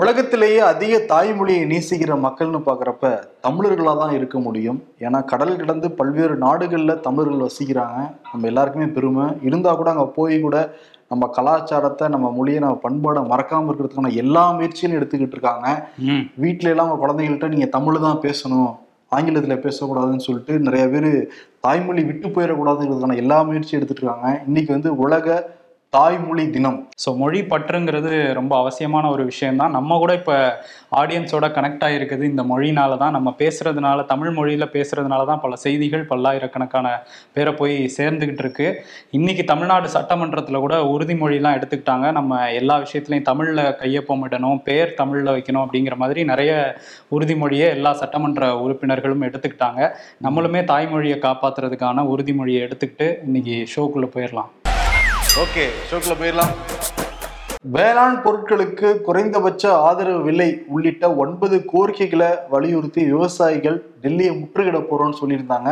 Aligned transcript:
உலகத்திலேயே 0.00 0.60
அதிக 0.70 0.94
தாய்மொழியை 1.10 1.64
நேசிக்கிற 1.72 2.12
மக்கள்னு 2.24 2.60
பார்க்குறப்ப 2.68 3.10
தமிழர்களாக 3.46 3.94
தான் 4.00 4.14
இருக்க 4.16 4.36
முடியும். 4.46 4.78
ஏன்னா 5.04 5.18
கடல் 5.32 5.52
கடந்து 5.60 5.88
பல்வேறு 5.98 6.34
நாடுகளில் 6.44 7.02
தமிழர்கள் 7.04 7.44
வசிக்கிறாங்க. 7.46 7.98
நம்ம 8.30 8.48
எல்லாருக்குமே 8.50 8.88
பெருமை. 8.96 9.26
இருந்தால் 9.48 9.78
கூட 9.80 9.90
அங்கே 9.94 10.06
போய் 10.18 10.36
கூட 10.46 10.56
நம்ம 11.12 11.28
கலாச்சாரத்தை 11.38 12.08
நம்ம 12.14 12.32
மொழியை 12.38 12.60
நம்ம 12.64 12.80
பண்பாடை 12.86 13.22
மறக்காமல் 13.32 13.70
இருக்கிறதுக்கான 13.70 14.12
எல்லா 14.22 14.44
முயற்சியும் 14.58 14.98
எடுத்துக்கிட்டு 14.98 15.36
இருக்காங்க. 15.38 15.66
வீட்டில 16.44 16.72
எல்லாம் 16.74 16.88
அவங்க 16.88 17.02
குழந்தைகள்கிட்ட 17.04 17.54
நீங்கள் 17.56 17.74
தமிழ் 17.78 18.04
தான் 18.08 18.22
பேசணும். 18.26 18.70
ஆங்கிலத்தில் 19.16 19.64
பேசக்கூடாதுன்னு 19.66 20.26
சொல்லிட்டு 20.28 20.54
நிறைய 20.68 20.84
பேர் 20.94 21.10
தாய்மொழி 21.66 22.02
விட்டு 22.10 22.28
போயிடக்கூடாதுங்கிறதுக்கான 22.36 23.20
எல்லா 23.24 23.38
முயற்சியும் 23.50 23.80
எடுத்துட்டு 23.80 24.02
இருக்காங்க. 24.04 24.28
இன்னைக்கு 24.48 24.72
வந்து 24.76 24.92
உலக 25.04 25.36
தாய்மொழி 25.94 26.44
தினம். 26.54 26.78
ஸோ 27.02 27.08
மொழி 27.20 27.40
பற்றுங்கிறது 27.50 28.10
ரொம்ப 28.38 28.52
அவசியமான 28.62 29.04
ஒரு 29.14 29.24
விஷயம்தான். 29.28 29.74
நம்ம 29.76 29.98
கூட 30.02 30.12
இப்போ 30.20 30.36
ஆடியன்ஸோட 31.00 31.46
கனெக்ட் 31.56 31.84
ஆகிருக்குது 31.86 32.24
இந்த 32.30 32.42
மொழினால 32.50 32.96
தான் 33.02 33.14
நம்ம 33.16 33.28
பேசுகிறதுனால 33.42 34.04
தமிழ் 34.12 34.32
மொழியில் 34.38 34.66
பேசுகிறதுனால 34.76 35.26
தான் 35.30 35.42
பல 35.44 35.58
செய்திகள் 35.64 36.02
பல்லாயிரக்கணக்கான 36.10 36.86
பேரை 37.36 37.52
போய் 37.60 37.76
சேர்ந்துக்கிட்டு 37.98 38.44
இருக்கு. 38.44 38.66
இன்னைக்கு 39.18 39.44
தமிழ்நாடு 39.52 39.90
சட்டமன்றத்தில் 39.96 40.62
கூட 40.64 40.78
உறுதிமொழிலாம் 40.94 41.58
எடுத்துக்கிட்டாங்க. 41.58 42.08
நம்ம 42.18 42.40
எல்லா 42.60 42.78
விஷயத்துலையும் 42.86 43.28
தமிழில் 43.30 43.64
கையொப்பமிடணும் 43.82 44.60
பேர் 44.70 44.96
தமிழில் 45.02 45.34
வைக்கணும் 45.36 45.64
அப்படிங்கிற 45.66 45.96
மாதிரி 46.02 46.22
நிறைய 46.32 46.52
உறுதிமொழியை 47.16 47.68
எல்லா 47.76 47.92
சட்டமன்ற 48.02 48.50
உறுப்பினர்களும் 48.64 49.26
எடுத்துக்கிட்டாங்க. 49.30 49.92
நம்மளுமே 50.28 50.62
தாய்மொழியை 50.72 51.18
காப்பாற்றுறதுக்கான 51.28 52.06
உறுதிமொழியை 52.14 52.62
எடுத்துக்கிட்டு 52.68 53.08
இன்னைக்கு 53.28 53.56
ஷோக்குள்ளே 53.74 54.10
போயிடலாம். 54.16 54.50
ஓகே 55.42 55.62
ஷோக்கில் 55.86 56.18
போயிடலாம். 56.18 56.52
வேளாண் 57.76 58.18
பொருட்களுக்கு 58.24 58.88
குறைந்தபட்ச 59.06 59.62
ஆதரவு 59.86 60.20
விலை 60.26 60.46
உள்ளிட்ட 60.74 61.04
ஒன்பது 61.22 61.56
கோரிக்கைகளை 61.72 62.28
வலியுறுத்தி 62.52 63.02
விவசாயிகள் 63.12 63.78
டெல்லியை 64.04 64.32
முற்றுகிட 64.40 64.80
போறோம்னு 64.90 65.18
சொல்லியிருந்தாங்க. 65.20 65.70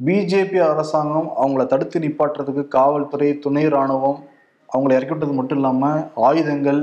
பிஜேபி 0.00 0.60
அரசாங்கம் 0.68 1.28
அவங்கள 1.40 1.66
தடுத்து 1.72 2.04
நிப்பாட்டுறதுக்கு 2.04 2.64
காவல்துறை 2.76 3.30
துணை 3.46 3.64
ராணுவம் 3.76 4.20
அவங்கள 4.68 4.92
இறக்கி 4.98 5.14
விட்டது 5.14 5.38
மட்டும் 5.40 5.60
இல்லாமல் 5.60 6.00
ஆயுதங்கள் 6.28 6.80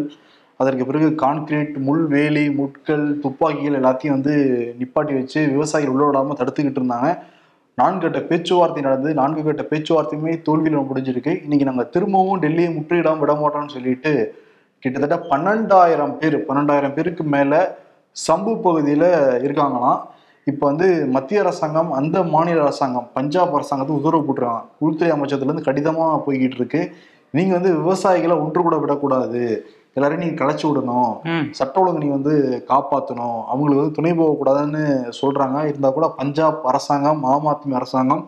அதற்கு 0.64 0.86
பிறகு 0.92 1.10
கான்கிரீட் 1.26 1.76
முள்வேலி 1.88 2.46
முட்கள் 2.60 3.08
துப்பாக்கிகள் 3.26 3.80
எல்லாத்தையும் 3.82 4.18
வந்து 4.18 4.36
நிப்பாட்டி 4.82 5.14
வச்சு 5.20 5.40
விவசாயிகள் 5.56 5.96
உள்ள 5.96 6.06
விடாமல் 6.10 6.42
தடுத்துக்கிட்டு 6.42 6.82
இருந்தாங்க. 6.82 7.10
நான்கு 7.78 8.00
கட்ட 8.04 8.20
பேச்சுவார்த்தை 8.30 8.82
நடந்து 8.86 9.10
நான்கு 9.20 9.42
கட்ட 9.44 9.64
பேச்சுவார்த்தையுமே 9.70 10.32
தோல்வியில் 10.48 10.88
முடிஞ்சிருக்கு. 10.90 11.34
இன்னைக்கு 11.44 11.68
நாங்கள் 11.70 11.90
திரும்பவும் 11.94 12.42
டெல்லியை 12.44 12.70
முற்றுகிடாம 12.78 13.22
விட 13.24 13.34
மாட்டோம்னு 13.34 13.76
சொல்லிட்டு 13.76 14.12
கிட்டத்தட்ட 14.84 15.18
பன்னெண்டாயிரம் 15.32 16.16
பேர் 16.20 16.38
பன்னெண்டாயிரம் 16.48 16.96
பேருக்கு 16.98 17.24
மேலே 17.36 17.60
சம்பு 18.12 18.54
பகுதியில் 18.66 19.10
இருக்காங்களாம். 19.46 20.00
இப்போ 20.52 20.64
வந்து 20.70 20.88
மத்திய 21.16 21.42
அரசாங்கம் 21.42 21.92
அந்த 22.00 22.18
மாநில 22.34 22.62
அரசாங்கம் 22.66 23.10
பஞ்சாப் 23.14 23.56
அரசாங்கத்துக்கு 23.58 24.02
உத்தரவு 24.02 24.26
போட்டுருக்காங்க. 24.28 24.66
உள்துறை 24.86 25.12
அமைச்சகத்துலேருந்து 25.16 25.68
கடிதமாக 25.70 26.22
போய்கிட்டு 26.28 26.60
இருக்கு. 26.62 26.82
நீங்கள் 27.38 27.58
வந்து 27.58 27.72
விவசாயிகளை 27.82 28.36
ஒன்று 28.44 28.62
கூட 28.68 28.78
விடக்கூடாது. 28.84 29.44
எல்லாரையும் 30.00 30.24
நீங்கள் 30.26 30.42
கலைச்சி 30.42 30.66
விடணும். 30.68 31.14
சட்ட 31.60 31.82
ஒழுங்கு 31.82 32.04
நீ 32.04 32.10
வந்து 32.18 32.34
காப்பாற்றணும் 32.72 33.40
அவங்களுக்கு 33.52 33.82
வந்து 33.82 33.98
துணை 33.98 34.14
போகக்கூடாதுன்னு 34.20 34.84
சொல்றாங்க. 35.22 35.58
இருந்தால் 35.72 35.98
கூட 35.98 36.10
பஞ்சாப் 36.22 36.68
அரசாங்கம் 36.72 37.22
ஆம் 37.34 37.50
ஆத்மி 37.54 37.80
அரசாங்கம் 37.82 38.24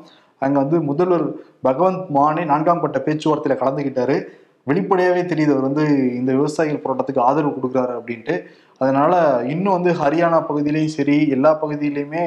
அங்கே 0.46 0.58
வந்து 0.64 0.78
முதல்வர் 0.90 1.26
பகவந்த் 1.66 2.06
மானே 2.16 2.44
நான்காம் 2.52 2.84
கட்ட 2.84 3.00
பேச்சுவார்த்தையில் 3.08 3.62
கலந்துக்கிட்டாரு 3.64 4.16
வெளிப்படையாகவே 4.70 5.22
தெரியுது. 5.30 5.52
அவர் 5.54 5.68
வந்து 5.68 5.84
இந்த 6.20 6.32
விவசாயிகள் 6.38 6.84
போராட்டத்துக்கு 6.84 7.28
ஆதரவு 7.28 7.54
கொடுக்குறாரு 7.56 7.94
அப்படின்ட்டு. 8.00 8.36
அதனால 8.82 9.14
இன்னும் 9.54 9.76
வந்து 9.78 9.92
ஹரியானா 10.02 10.40
பகுதியிலையும் 10.48 10.96
சரி 10.98 11.18
எல்லா 11.36 11.52
பகுதியிலையுமே 11.64 12.24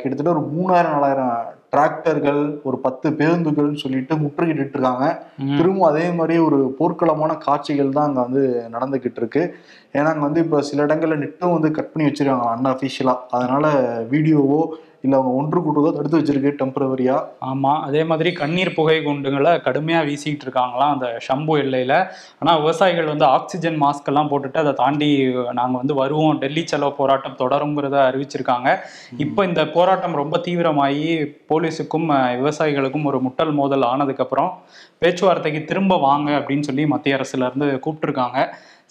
கிட்டத்தட்ட 0.00 0.30
ஒரு 0.34 0.42
மூணாயிரம் 0.56 0.94
நாலாயிரம் 0.96 1.32
டிராக்டர்கள் 1.72 2.40
ஒரு 2.62 2.76
பத்து 2.76 3.08
பேருந்துகள்னு 3.10 3.82
சொல்லிட்டு 3.82 4.14
முற்றுகிட்டு 4.16 4.76
இருக்காங்க. 4.76 5.06
திரும்ப 5.58 5.86
அதே 5.86 6.06
மாதிரி 6.12 6.34
ஒரு 6.38 6.58
போர்க்களமான 6.78 7.32
காட்சிகள் 7.38 7.96
தான் 7.96 8.08
அங்க 8.08 8.20
வந்து 8.20 8.42
நடந்துகிட்டு 8.74 9.20
இருக்கு. 9.22 9.42
ஏன்னா 9.94 10.08
அங்க 10.12 10.24
வந்து 10.24 10.42
இப்ப 10.44 10.62
சில 10.62 10.84
இடங்கள்ல 10.86 11.16
நெட்டும் 11.16 11.56
வந்து 11.56 11.70
கட் 11.70 11.92
பண்ணி 11.92 12.08
வச்சிருக்காங்க 12.08 12.48
அன்அஃபிஷியலா 12.54 13.16
அதனால 13.30 13.66
வீடியோவோ 14.10 14.60
இல்ல 15.06 15.16
அவங்க 15.18 15.32
ஒன்று 15.40 15.58
கூட்டுவதோ 15.64 15.90
தடுத்து 15.96 16.20
வச்சிருக்கு 16.20 16.52
டெம்பரவரியா 16.60 17.16
ஆமா 17.50 17.72
அதே 17.88 18.02
மாதிரி 18.10 18.30
கண்ணீர் 18.40 18.74
புகை 18.76 18.96
குண்டுகளை 19.06 19.52
கடுமையா 19.66 20.00
வீசிட்டு 20.08 20.44
இருக்காங்களாம் 20.46 20.92
அந்த 20.94 21.08
ஷம்பு 21.26 21.54
எல்லையில. 21.64 21.94
ஆனா 22.40 22.52
விவசாயிகள் 22.62 23.10
வந்து 23.12 23.26
ஆக்சிஜன் 23.36 23.78
மாஸ்க் 23.82 24.10
எல்லாம் 24.12 24.30
போட்டுட்டு 24.32 24.60
அதை 24.62 24.72
தாண்டி 24.82 25.08
நாங்க 25.58 25.74
வந்து 25.82 25.94
வருவோம். 26.02 26.38
டெல்லி 26.42 26.64
செலவு 26.72 26.92
போராட்டம் 27.00 27.38
தொடருங்கிறத 27.42 27.96
அறிவிச்சிருக்காங்க. 28.08 28.68
இப்போ 29.24 29.40
இந்த 29.50 29.64
போராட்டம் 29.76 30.20
ரொம்ப 30.22 30.40
தீவிரமாகி 30.46 31.08
போலீஸுக்கும் 31.52 32.08
விவசாயிகளுக்கும் 32.40 33.08
ஒரு 33.12 33.20
முட்டல் 33.26 33.54
மோதல் 33.60 33.90
ஆனதுக்கப்புறம் 33.92 34.50
பேச்சுவார்த்தைக்கு 35.02 35.62
திரும்ப 35.70 35.94
வாங்க 36.08 36.30
அப்படின்னு 36.38 36.68
சொல்லி 36.70 36.84
மத்திய 36.94 37.18
அரசுல 37.18 37.48
இருந்து 37.50 37.68
கூப்பிட்டுருக்காங்க. 37.84 38.38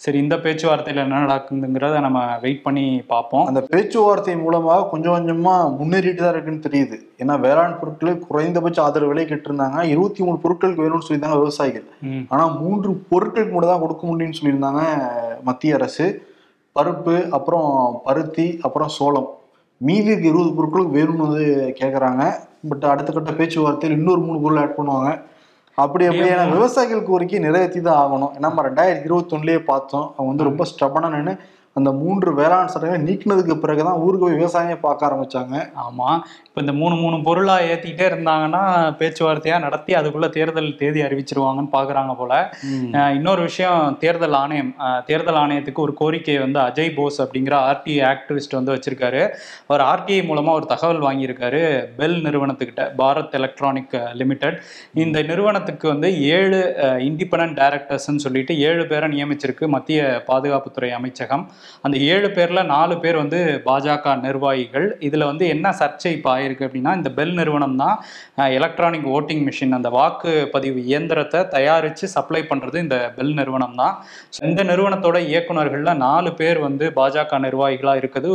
சரி 0.00 0.18
இந்த 0.18 0.36
பேச்சுவார்த்தையில 0.36 1.02
என்ன 1.02 1.20
நடக்குதுங்கிறத 1.26 2.00
நம்ம 2.00 2.38
வெயிட் 2.40 2.62
பண்ணி 2.62 3.02
பார்ப்போம். 3.06 3.46
அந்த 3.46 3.60
பேச்சுவார்த்தை 3.60 4.36
மூலமாக 4.36 4.88
கொஞ்சம் 4.88 5.14
கொஞ்சமா 5.14 5.54
முன்னேறிட்டு 5.78 6.16
தான் 6.16 6.32
இருக்குன்னு 6.32 6.64
தெரியுது. 6.66 6.96
ஏன்னா 7.18 7.40
வேளாண் 7.40 7.78
பொருட்களுக்கு 7.80 8.26
குறைந்தபட்ச 8.26 8.82
ஆதரவு 8.82 9.08
விலை 9.08 9.24
கேட்டிருந்தாங்க 9.24 9.84
இருபத்தி 9.84 10.22
மூணு 10.22 10.38
பொருட்களுக்கு 10.42 10.84
வேணும்னு 10.84 11.06
சொல்லியிருந்தாங்க 11.06 11.38
விவசாயிகள். 11.38 11.86
ம். 12.02 12.24
ஆனா 12.28 12.46
மூன்று 12.46 12.90
பொருட்களுக்கு 13.10 13.52
மட்டும் 13.52 13.72
தான் 13.72 13.80
கொடுக்க 13.80 14.06
முடியும்னு 14.06 14.38
சொல்லியிருந்தாங்க 14.40 14.82
மத்திய 15.42 15.74
அரசு. 15.74 16.06
பருப்பு 16.76 17.28
அப்புறம் 17.28 18.00
பருத்தி 18.04 18.58
அப்புறம் 18.62 18.88
சோளம். 18.88 19.28
மீதி 19.80 20.10
இருக்க 20.10 20.28
இருபது 20.28 20.52
பொருட்களுக்கு 20.58 20.98
வேணும்னு 20.98 21.26
வந்து 21.28 21.46
கேட்குறாங்க 21.80 22.22
பட் 22.68 22.84
அடுத்த 22.84 23.12
கட்ட 23.12 23.30
பேச்சுவார்த்தையில் 23.30 23.96
இன்னொரு 23.98 24.20
மூணு 24.20 24.40
பொருள் 24.40 24.56
ஆட் 24.56 24.78
பண்ணுவாங்க. 24.78 25.10
அப்படி 25.78 26.04
அப்படியே 26.06 26.32
ஏன்னா 26.34 26.44
விவசாயிகள் 26.52 27.02
கோரிக்கை 27.02 27.38
நிறைவேற்றி 27.38 27.80
தான் 27.80 28.00
ஆகணும். 28.02 28.32
ஏன்னா 28.36 28.46
நம்ம 28.46 28.62
ரெண்டாயிரத்தி 28.68 29.08
இருபத்தொன்னுலேயே 29.08 29.60
பார்த்தோம் 29.70 30.06
அவங்க 30.16 30.30
வந்து 30.32 30.48
ரொம்ப 30.50 30.64
ஸ்டபனாக 30.70 31.14
நின்று 31.14 31.34
அந்த 31.78 31.90
மூன்று 32.02 32.28
வேளாண் 32.34 32.70
சட்டங்களை 32.72 33.00
நீக்கினதுக்கு 33.06 33.54
பிறகுதான் 33.62 33.98
ஊருக்கு 34.04 34.26
போய் 34.26 34.38
விவசாயமே 34.42 34.76
பார்க்க 34.84 35.08
ஆரம்பிச்சாங்க. 35.08 35.56
ஆமா. 35.86 36.08
இப்போ 36.48 36.60
இந்த 36.64 36.72
மூணு 36.72 36.94
மூணு 37.00 37.16
பொருளா 37.26 37.56
ஏத்திக்கிட்டே 37.70 38.04
இருந்தாங்கன்னா 38.10 38.62
பேச்சுவார்த்தையா 39.00 39.56
நடத்தி 39.64 39.92
அதுக்குள்ள 39.98 40.28
தேர்தல் 40.36 40.70
தேதி 40.82 41.00
அறிவிச்சிருவாங்கன்னு 41.06 41.72
பாக்குறாங்க 41.74 42.12
போல. 42.20 42.32
இன்னொரு 43.18 43.42
விஷயம் 43.48 43.96
தேர்தல் 44.04 44.36
ஆணையம் 44.42 44.70
தேர்தல் 45.06 45.40
ஆணையத்துக்கு 45.42 45.84
ஒரு 45.86 45.94
கோரிக்கையை 46.00 46.38
வந்து 46.44 46.60
அஜய் 46.60 46.94
போஸ் 46.98 47.18
அப்படிங்கிற 47.24 47.56
ஆர்டிஐ 47.72 47.98
ஆக்டிவிஸ்ட் 48.12 48.58
வந்து 48.58 48.74
வச்சிருக்காரு. 48.74 49.22
அவர் 49.66 49.84
ஆர்டிஐ 49.90 50.20
மூலமா 50.30 50.54
ஒரு 50.58 50.66
தகவல் 50.72 51.04
வாங்கியிருக்காரு 51.08 51.62
பெல் 52.00 52.18
நிறுவனத்துக்கிட்ட 52.28 52.88
பாரத் 53.02 53.36
எலக்ட்ரானிக் 53.40 53.94
லிமிடெட். 54.22 54.58
இந்த 55.04 55.18
நிறுவனத்துக்கு 55.30 55.86
வந்து 55.94 56.10
ஏழு 56.38 56.62
இண்டிபெண்ட் 57.10 57.56
டைரக்டர்ஸ்ன்னு 57.60 58.24
சொல்லிட்டு 58.26 58.52
ஏழு 58.70 58.86
பேரை 58.86 59.08
நியமிச்சிருக்கு 59.16 59.68
மத்திய 59.76 60.24
பாதுகாப்புத்துறை 60.32 60.90
அமைச்சகம். 61.00 61.46
அந்த 61.86 61.96
ஏழு 62.12 62.28
பேர்ல 62.36 62.60
நாலு 62.74 62.94
பேர் 63.04 63.18
வந்து 63.22 63.40
பாஜக 63.68 64.14
நிர்வாகிகள். 64.26 64.86
இதில் 65.08 65.28
வந்து 65.30 65.44
என்ன 65.54 65.74
சர்ச்சை 65.80 66.12
இப்போ 66.16 66.30
ஆயிருக்கு 66.34 66.66
அப்படின்னா 66.68 66.94
இந்த 67.00 67.10
பெல் 67.18 67.34
நிறுவனம் 67.40 67.76
தான் 67.82 67.96
எலக்ட்ரானிக் 68.58 69.08
ஓட்டிங் 69.16 69.44
மிஷின் 69.48 69.76
அந்த 69.78 69.90
வாக்குப்பதிவு 69.98 70.80
இயந்திரத்தை 70.90 71.40
தயாரித்து 71.56 72.06
சப்ளை 72.16 72.42
பண்ணுறது 72.50 72.78
இந்த 72.84 72.98
பெல் 73.18 73.34
நிறுவனம் 73.40 73.76
தான். 73.82 73.94
இந்த 74.48 74.60
நிறுவனத்தோட 74.70 75.18
இயக்குனர்களில் 75.30 76.00
நாலு 76.06 76.32
பேர் 76.40 76.60
வந்து 76.66 76.84
பாஜக 76.98 77.40
நிர்வாகிகளாக 77.46 78.00
இருக்குது. 78.02 78.32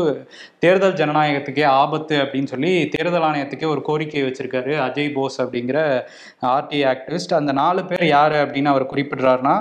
தேர்தல் 0.63 0.97
ஜனநாயகத்துக்கே 1.01 1.65
ஆபத்து 1.81 2.15
அப்படின்னு 2.23 2.51
சொல்லி 2.53 2.73
தேர்தல் 2.95 3.27
ஆணையத்துக்கே 3.29 3.67
ஒரு 3.73 3.81
கோரிக்கை 3.89 4.23
வச்சிருக்காரு 4.25 4.73
அஜய் 4.87 5.13
போஸ் 5.17 5.37
அப்படிங்கிற 5.43 5.79
ஆர்டி 6.55 6.79
ஆக்டிவிஸ்ட். 6.93 7.37
அந்த 7.39 7.51
நாலு 7.61 7.83
பேர் 7.91 8.05
யார் 8.15 8.35
அப்படின்னு 8.43 8.71
அவர் 8.73 8.91
குறிப்பிடுறாருன்னா 8.91 9.55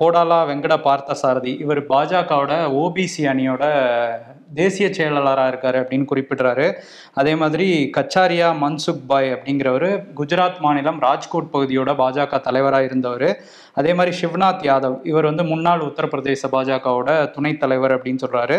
போடாலா 0.00 0.38
வெங்கட 0.50 0.74
பார்த்தசாரதி. 0.88 1.52
இவர் 1.64 1.80
பாஜகவோட 1.92 2.52
ஓ 2.78 2.82
ஓபிசி 2.90 3.18
அணியோட 3.18 3.64
தேசிய 4.54 4.92
செயலாளராக 4.92 5.50
இருக்காரு 5.50 5.74
அப்படின்னு 5.74 6.06
குறிப்பிடுறாரு. 6.14 6.74
அதே 7.14 7.34
மாதிரி 7.34 7.90
கச்சாரியா 7.96 8.48
மன்சுக் 8.62 9.06
பாய் 9.06 9.32
அப்படிங்கிறவர் 9.32 10.04
குஜராத் 10.16 10.60
மாநிலம் 10.60 11.00
ராஜ்கோட் 11.00 11.50
பகுதியோட 11.52 11.90
பாஜக 12.02 12.40
தலைவராக 12.40 12.84
இருந்தவர். 12.84 13.40
அதே 13.78 13.92
மாதிரி 13.98 14.12
சிவ்நாத் 14.20 14.64
யாதவ் 14.68 14.96
இவர் 15.10 15.28
வந்து 15.30 15.44
முன்னாள் 15.50 15.84
உத்தரப்பிரதேச 15.88 16.50
பாஜகவோட 16.54 17.10
துணைத் 17.34 17.60
தலைவர் 17.62 17.94
அப்படின்னு 17.96 18.22
சொல்கிறாரு 18.24 18.56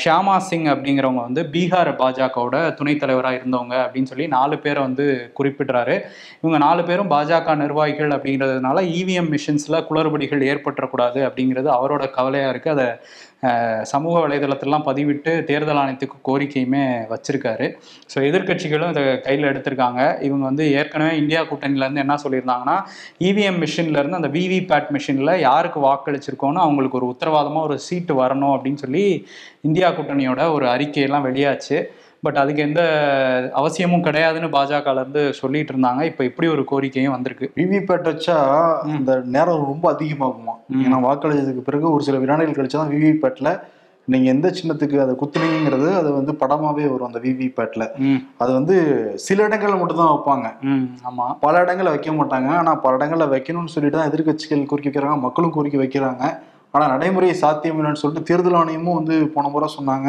ஷியாமா 0.00 0.36
சிங் 0.48 0.68
அப்படிங்கிறவங்க 0.74 1.22
வந்து 1.28 1.44
பீகார் 1.54 1.92
பாஜகவோட 2.02 2.56
துணைத் 2.78 3.02
தலைவராக 3.02 3.38
இருந்தவங்க 3.40 3.76
அப்படின்னு 3.84 4.10
சொல்லி 4.12 4.28
நாலு 4.36 4.56
பேரை 4.64 4.80
வந்து 4.88 5.06
குறிப்பிடுறாரு. 5.40 5.96
இவங்க 6.42 6.58
நாலு 6.66 6.84
பேரும் 6.90 7.12
பாஜக 7.14 7.56
நிர்வாகிகள் 7.64 8.14
அப்படிங்கிறதுனால 8.16 8.80
இவிஎம் 9.00 9.32
மிஷின்ஸில் 9.34 9.84
குளறுபடிகள் 9.90 10.48
ஏற்பட்டுறக்கூடாது 10.52 11.20
அப்படிங்கிறது 11.28 11.70
அவரோட 11.78 12.06
கவலையாக 12.16 12.54
இருக்குது 12.54 12.74
அதை 12.76 12.88
சமூக 13.92 14.16
வலைதளத்திலலாம் 14.24 14.84
பதிவிட்டு 14.88 15.30
தேர்தல் 15.48 15.80
ஆணையத்துக்கு 15.80 16.18
கோரிக்கையுமே 16.28 16.82
வச்சிருக்காரு. 17.12 17.66
ஸோ 18.12 18.18
எதிர்க்கட்சிகளும் 18.28 18.92
இதை 18.92 19.02
கையில் 19.24 19.48
எடுத்திருக்காங்க. 19.48 20.00
இவங்க 20.26 20.44
வந்து 20.50 20.64
ஏற்கனவே 20.80 21.14
இந்தியா 21.22 21.40
கூட்டணியிலேருந்து 21.48 22.04
என்ன 22.04 22.16
சொல்லியிருந்தாங்கன்னா 22.24 22.76
இவிஎம் 23.28 23.58
மிஷின்லேருந்து 23.64 24.20
அந்த 24.22 24.30
விவிபேட் 24.38 24.92
மிஷினில் 24.96 25.40
யாருக்கு 25.48 25.80
வாக்களிச்சிருக்கோன்னு 25.88 26.64
அவங்களுக்கு 26.66 26.98
ஒரு 27.00 27.08
உத்தரவாதமாக 27.12 27.66
ஒரு 27.68 27.76
சீட்டு 27.86 28.14
வரணும் 28.20 28.54
அப்படின்னு 28.56 28.82
சொல்லி 28.84 29.04
இந்தியா 29.68 29.88
கூட்டணியோட 29.90 30.42
ஒரு 30.56 30.66
அறிக்கையெல்லாம் 30.74 31.26
வெளியாச்சு. 31.28 31.78
பட் 32.26 32.38
அதுக்கு 32.40 32.60
எந்த 32.66 32.82
அவசியமும் 33.60 34.04
கிடையாதுன்னு 34.04 34.48
பாஜகல 34.56 35.02
இருந்து 35.02 35.22
சொல்லிட்டு 35.38 35.72
இருந்தாங்க. 35.74 36.02
இப்போ 36.10 36.22
இப்படி 36.28 36.46
ஒரு 36.54 36.62
கோரிக்கையும் 36.70 37.14
வந்திருக்கு. 37.14 37.46
விவிபேட் 37.60 38.08
வச்சா 38.10 38.36
இந்த 38.96 39.12
நேரம் 39.36 39.66
ரொம்ப 39.72 39.86
அதிகமாகுமா 39.94 40.54
ஏன்னா 40.84 41.00
வாக்களிச்சதுக்கு 41.08 41.68
பிறகு 41.68 41.88
ஒரு 41.96 42.04
சில 42.08 42.18
வினாடிகள் 42.24 42.58
கழிச்சு 42.58 42.80
தான் 42.80 42.94
விவிபேட்ல 42.94 43.50
நீங்க 44.08 44.28
எந்த 44.30 44.48
சின்னத்துக்கு 44.50 44.96
அதை 45.00 45.14
குத்துனீங்கிறது 45.14 45.88
அது 45.94 46.08
வந்து 46.12 46.32
படமாவே 46.32 46.86
வரும் 46.92 47.08
அந்த 47.08 47.18
விவிபேட்ல 47.18 47.84
ம். 47.98 48.18
அது 48.38 48.52
வந்து 48.52 48.76
சில 49.16 49.48
இடங்கள்ல 49.48 49.78
மட்டும் 49.78 50.00
தான் 50.00 50.12
வைப்பாங்க. 50.12 50.46
ம் 50.62 50.86
ஆமாம் 51.02 51.34
பல 51.40 51.62
இடங்கள்ல 51.64 51.90
வைக்க 51.90 52.12
மாட்டாங்க. 52.12 52.48
ஆனா 52.52 52.74
பல 52.74 52.96
இடங்கள்ல 52.96 53.28
வைக்கணும்னு 53.28 53.74
சொல்லிட்டு 53.74 53.98
தான் 53.98 54.10
எதிர்க்கட்சிகள் 54.10 54.66
கோரிக்கை 54.66 54.90
வைக்கிறாங்க. 54.90 55.20
மக்களும் 55.20 55.50
கோரிக்கை 55.50 55.80
வைக்கிறாங்க. 55.80 56.24
ஆனா 56.74 56.84
நடைமுறை 56.86 57.32
சாத்தியம் 57.34 57.78
இல்லைன்னு 57.78 58.02
சொல்லிட்டு 58.02 58.28
தேர்தல் 58.28 58.58
ஆணையமும் 58.60 58.94
வந்து 58.94 59.16
போன 59.28 59.48
முறை 59.48 59.68
சொன்னாங்க. 59.78 60.08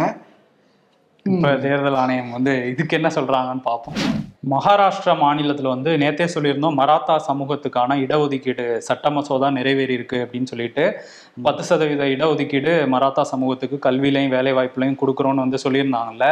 இப்போ 1.25 1.49
தேர்தல் 1.57 1.95
ஆணையம் 1.95 2.31
வந்து 2.31 2.69
இதுக்கு 2.69 2.97
என்ன 2.97 3.09
சொல்றாங்கன்னு 3.15 3.63
பார்ப்போம். 3.63 3.97
மகாராஷ்டிரா 4.43 5.13
மாநிலத்தில் 5.21 5.69
வந்து 5.73 5.91
நேத்தே 6.01 6.25
சொல்லியிருந்தோம் 6.33 6.77
மராத்தா 6.79 7.13
சமூகத்துக்கான 7.27 7.95
இடஒதுக்கீடு 8.05 8.65
சட்ட 8.87 9.09
மசோதா 9.15 9.47
நிறைவேறி 9.57 9.93
இருக்கு 9.97 10.17
அப்படின்னு 10.23 10.49
சொல்லிட்டு 10.51 10.83
பத்து 11.45 11.63
சதவீத 11.67 12.03
இடஒதுக்கீடு 12.13 12.71
மராத்தா 12.93 13.23
சமூகத்துக்கு 13.31 13.77
கல்வியிலையும் 13.85 14.33
வேலை 14.35 14.51
வாய்ப்புலையும் 14.57 14.97
கொடுக்குறோன்னு 15.01 15.43
வந்து 15.45 15.59
சொல்லியிருந்தாங்கல்ல. 15.65 16.25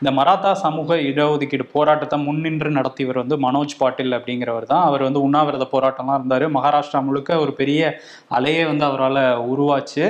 இந்த 0.00 0.12
மராத்தா 0.20 0.52
சமூக 0.62 0.96
இடஒதுக்கீடு 1.10 1.66
போராட்டத்தை 1.74 2.18
முன்னின்று 2.26 2.72
நடத்தியவர் 2.78 3.20
வந்து 3.22 3.38
மனோஜ் 3.46 3.76
பாட்டில் 3.82 4.16
அப்படிங்கிறவர் 4.18 4.66
தான். 4.72 4.86
அவர் 4.88 5.04
வந்து 5.08 5.22
உண்ணாவிரத 5.26 5.66
போராட்டம்லாம் 5.74 6.18
இருந்தார். 6.20 6.46
மகாராஷ்டிரா 6.56 7.02
முழுக்க 7.10 7.38
ஒரு 7.44 7.54
பெரிய 7.60 7.82
அலையே 8.38 8.64
வந்து 8.70 8.86
அவரால் 8.90 9.22
உருவாச்சு. 9.52 10.04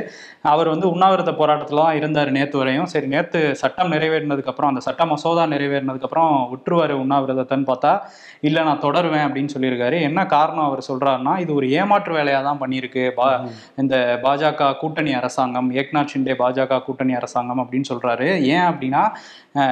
அவர் 0.52 0.72
வந்து 0.74 0.86
உண்ணாவிரத 0.94 1.30
போராட்டத்தில் 1.40 1.82
தான் 1.82 1.98
இருந்தார் 2.00 2.32
நேற்று 2.38 2.62
வரையும். 2.62 2.88
சரி 2.94 3.06
நேற்று 3.16 3.42
சட்டம் 3.64 3.92
நிறைவேறினதுக்கப்புறம் 3.96 4.72
அந்த 4.72 4.82
சட்ட 4.88 5.02
மசோதா 5.12 5.44
நிறைவேறினதுக்கப்புறம் 5.56 6.32
விட்டுருவார் 6.54 6.96
உண்ணாவிரத 7.04 7.46
உண்ணாவிரதத்தைன்னு 7.48 7.70
பார்த்தா 7.72 7.92
இல்லை 8.40 8.62
நான் 8.64 8.80
தொடருவேன் 8.80 9.26
அப்படின்னு 9.28 9.54
சொல்லியிருக்காரு. 9.54 9.96
என்ன 10.00 10.26
காரணம் 10.26 10.66
அவர் 10.68 10.82
சொல்றாருன்னா 10.88 11.38
இது 11.38 11.54
ஒரு 11.54 11.66
ஏமாற்று 11.70 12.12
வேலையாக 12.12 12.44
தான் 12.48 12.60
பண்ணியிருக்கு. 12.60 13.10
பா 13.10 13.26
இந்த 13.76 14.20
பாஜக 14.22 14.70
கூட்டணி 14.76 15.12
அரசாங்கம் 15.12 15.68
ஏக்நாத் 15.72 16.12
ஷிண்டே 16.14 16.34
பாஜக 16.42 16.82
கூட்டணி 16.84 17.14
அரசாங்கம் 17.14 17.62
அப்படின்னு 17.64 17.90
சொல்றாரு. 17.92 18.28
ஏன் 18.54 18.66
அப்படின்னா 18.70 19.02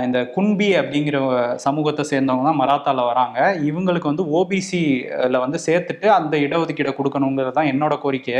இந்த 0.06 0.18
குன்பி 0.34 0.68
அப்படிங்கிற 0.80 1.16
சமூகத்தை 1.64 2.04
சேர்ந்தவங்க 2.10 2.46
தான் 2.48 2.60
மராத்தால 2.62 3.04
வராங்க. 3.10 3.38
இவங்களுக்கு 3.70 4.10
வந்து 4.12 4.24
ஓபிசியில் 4.38 5.42
வந்து 5.44 5.58
சேர்த்துட்டு 5.66 6.06
அந்த 6.18 6.34
இடஒதுக்கீடை 6.46 6.92
கொடுக்கணுங்கிறது 6.98 7.56
தான் 7.58 7.70
என்னோட 7.72 7.94
கோரிக்கை 8.04 8.38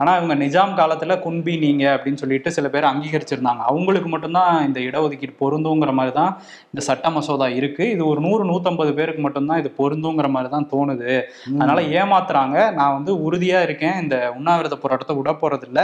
ஆனால் 0.00 0.16
இவங்க 0.18 0.34
நிஜாம் 0.44 0.74
காலத்தில் 0.80 1.14
குன்பி 1.26 1.52
நீங்கள் 1.64 1.92
அப்படின்னு 1.96 2.20
சொல்லிட்டு 2.22 2.48
சில 2.56 2.66
பேர் 2.74 2.88
அங்கீகரிச்சிருந்தாங்க. 2.90 3.62
அவங்களுக்கு 3.70 4.08
மட்டும்தான் 4.14 4.54
இந்த 4.68 4.78
இடஒதுக்கீடு 4.88 5.34
பொருந்துங்கிற 5.42 5.92
மாதிரி 5.98 6.14
தான் 6.20 6.32
இந்த 6.70 6.82
சட்ட 6.88 7.10
மசோதா 7.16 7.48
இருக்குது 7.60 7.92
இது 7.94 8.02
ஒரு 8.12 8.20
நூறு 8.26 8.42
நூற்றம்பது 8.50 8.92
பேருக்கு 8.98 9.22
மட்டும்தான் 9.26 9.60
இது 9.62 9.70
பொருந்துங்கிற 9.80 10.30
மாதிரி 10.36 10.50
தான் 10.56 10.68
தோணுது. 10.74 11.14
அதனால 11.60 11.80
ஏமாத்துறாங்க. 12.00 12.56
நான் 12.80 12.96
வந்து 12.98 13.14
உறுதியாக 13.26 13.66
இருக்கேன். 13.68 13.96
இந்த 14.04 14.16
உண்ணாவிரத 14.38 14.78
போராட்டத்தை 14.84 15.16
விட 15.20 15.32
போகிறதில்ல 15.42 15.82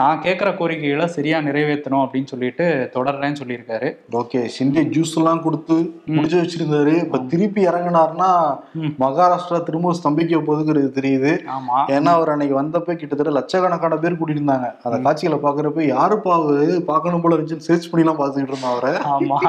நான் 0.00 0.22
கேட்குற 0.26 0.48
கோரிக்கைகளை 0.60 1.08
சரியாக 1.16 1.46
நிறைவேற்றணும் 1.48 2.04
அப்படின்னு 2.04 2.32
சொல்லிட்டு 2.34 2.66
தொடர்றேன்னு 2.96 3.40
சொல்லியிருக்காரு. 3.42 3.90
ஓகே 4.20 4.40
சிந்தி 4.56 4.82
ஜூஸ் 4.94 5.14
எல்லாம் 5.16 5.42
கொடுத்து 5.42 5.76
முடிச்சு 6.06 6.36
வச்சிருந்தாரு. 6.40 6.92
இப்ப 7.04 7.18
திருப்பி 7.32 7.60
இறங்குனாருன்னா 7.66 8.30
ம். 8.80 8.92
மகாராஷ்டிரா 9.02 9.58
திரும்ப 9.68 9.94
ஸ்தம்பிக்க 9.98 10.40
போகுதுங்கிறது 10.46 10.90
தெரியுது. 10.98 11.32
ஆமாம் 11.54 11.86
ஏன்னா 11.94 12.10
அவர் 12.18 12.32
அன்னைக்கு 12.34 12.56
வந்தப்ப 12.60 12.96
கிட்டத்தட்ட 13.00 13.32
லட்சக்கணக்கான 13.38 13.98
பேர் 14.04 14.18
கூட்டிட்டு 14.20 14.42
இருந்தாங்க 14.42 14.68
அந்த 14.86 14.98
காட்சிகளை 15.06 15.38
பாக்குறப்ப 15.42 15.86
யாருப்பா 15.88 16.32
அவரு 16.40 16.66
பார்க்கணும் 16.90 17.22
போல 17.24 17.36
இருந்துச்சு 17.36 17.66
சர்ச் 17.68 17.88
பண்ணி 17.90 18.04
எல்லாம் 18.06 18.20
பாத்துக்கிட்டு 18.20 18.54
இருந்தான் 18.54 18.74
அவரை. 18.76 18.92
ஆமாம் 19.14 19.46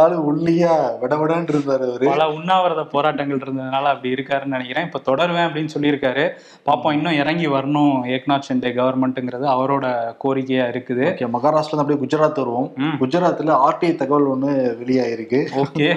ஆளு 0.00 0.16
ஒல்லியா 0.30 0.72
விடவிடன்னு 1.02 1.52
இருந்தாரு 1.54 1.86
அவரு. 1.90 2.06
பல 2.12 2.28
உண்ணாவிரத 2.36 2.84
போராட்டங்கள் 2.94 3.42
இருந்ததுனால 3.44 3.90
அப்படி 3.94 4.14
இருக்காருன்னு 4.14 4.54
நினைக்கிறேன். 4.56 4.88
இப்போ 4.88 5.00
தொடருவேன் 5.08 5.46
அப்படின்னு 5.48 5.74
சொல்லியிருக்காரு. 5.76 6.26
பாப்போம் 6.68 6.96
இன்னும் 6.98 7.18
இறங்கி 7.22 7.48
வரணும் 7.56 7.94
ஏக்நாத் 8.16 8.48
ஷிண்டே 8.48 8.72
கவர்மெண்ட்டுங்கிறது 8.80 9.48
அவரோட 9.56 9.86
கோரிக்கையா 10.24 10.66
இருக்குது. 10.72 11.06
மகாராஷ்டிரா 11.34 11.80
அப்படியே 11.82 12.00
குஜராத் 12.02 12.40
வருவோம். 12.42 12.68
குஜராத்ல 13.00 13.54
ஆர்டிஐ 13.66 13.92
தகவல் 14.04 14.30
ஒண்ணு 14.32 14.50
வெளியாயிருக்கு. 14.80 15.40
ஓகே 15.62 15.88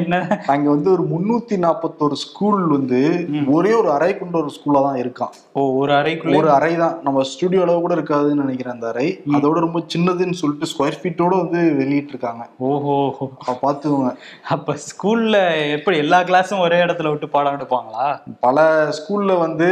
என்ன? 0.00 0.14
அங்க 0.52 0.66
வந்து 0.74 0.88
ஒரு 0.96 1.04
முன்னூத்தி 1.12 1.56
நாற்பத்தோரு 1.64 2.16
ஸ்கூல் 2.24 2.62
வந்து 2.74 3.00
ஒரே 3.56 3.72
ஒரு 3.80 3.88
அறை 3.96 4.10
கொண்ட 4.18 4.36
ஒரு 4.42 4.50
ஸ்கூலா 4.56 4.80
தான் 4.86 4.98
இருக்கான். 5.02 5.32
ஓ 5.58 5.62
ஒரு 5.80 5.92
அறைக்குள்ள 5.98 6.38
ஒரு 6.40 6.48
அறை 6.56 6.70
தான். 6.82 6.94
நம்ம 7.06 7.24
ஸ்டுடியோ 7.30 7.62
அளவு 7.64 7.82
கூட 7.84 7.94
இருக்காதுன்னு 7.98 8.44
நினைக்கிறேன் 8.44 8.74
அந்த 8.76 8.86
அறை. 8.92 9.06
அதோட 9.36 9.56
ரொம்ப 9.66 9.80
சின்னதுன்னு 9.94 10.38
சொல்லிட்டு 10.42 10.70
ஸ்கொயர் 10.72 10.98
ஃபீட்டோட 11.00 11.32
வந்து 11.42 11.60
வெளியிட்டு 11.80 12.12
இருக்காங்க 12.14 12.44
ஓஹோ. 12.70 12.96
அப்ப 13.48 13.56
பாத்துக்கோங்க. 13.64 14.12
அப்ப 14.56 14.76
ஸ்கூல்ல 14.88 15.36
எப்படி 15.76 15.98
எல்லா 16.04 16.20
கிளாஸும் 16.30 16.64
ஒரே 16.66 16.78
இடத்துல 16.86 17.12
விட்டு 17.12 17.28
பாடம் 17.34 17.56
எடுப்பாங்களா? 17.58 18.06
பல 18.46 18.58
ஸ்கூல்ல 19.00 19.32
வந்து 19.44 19.68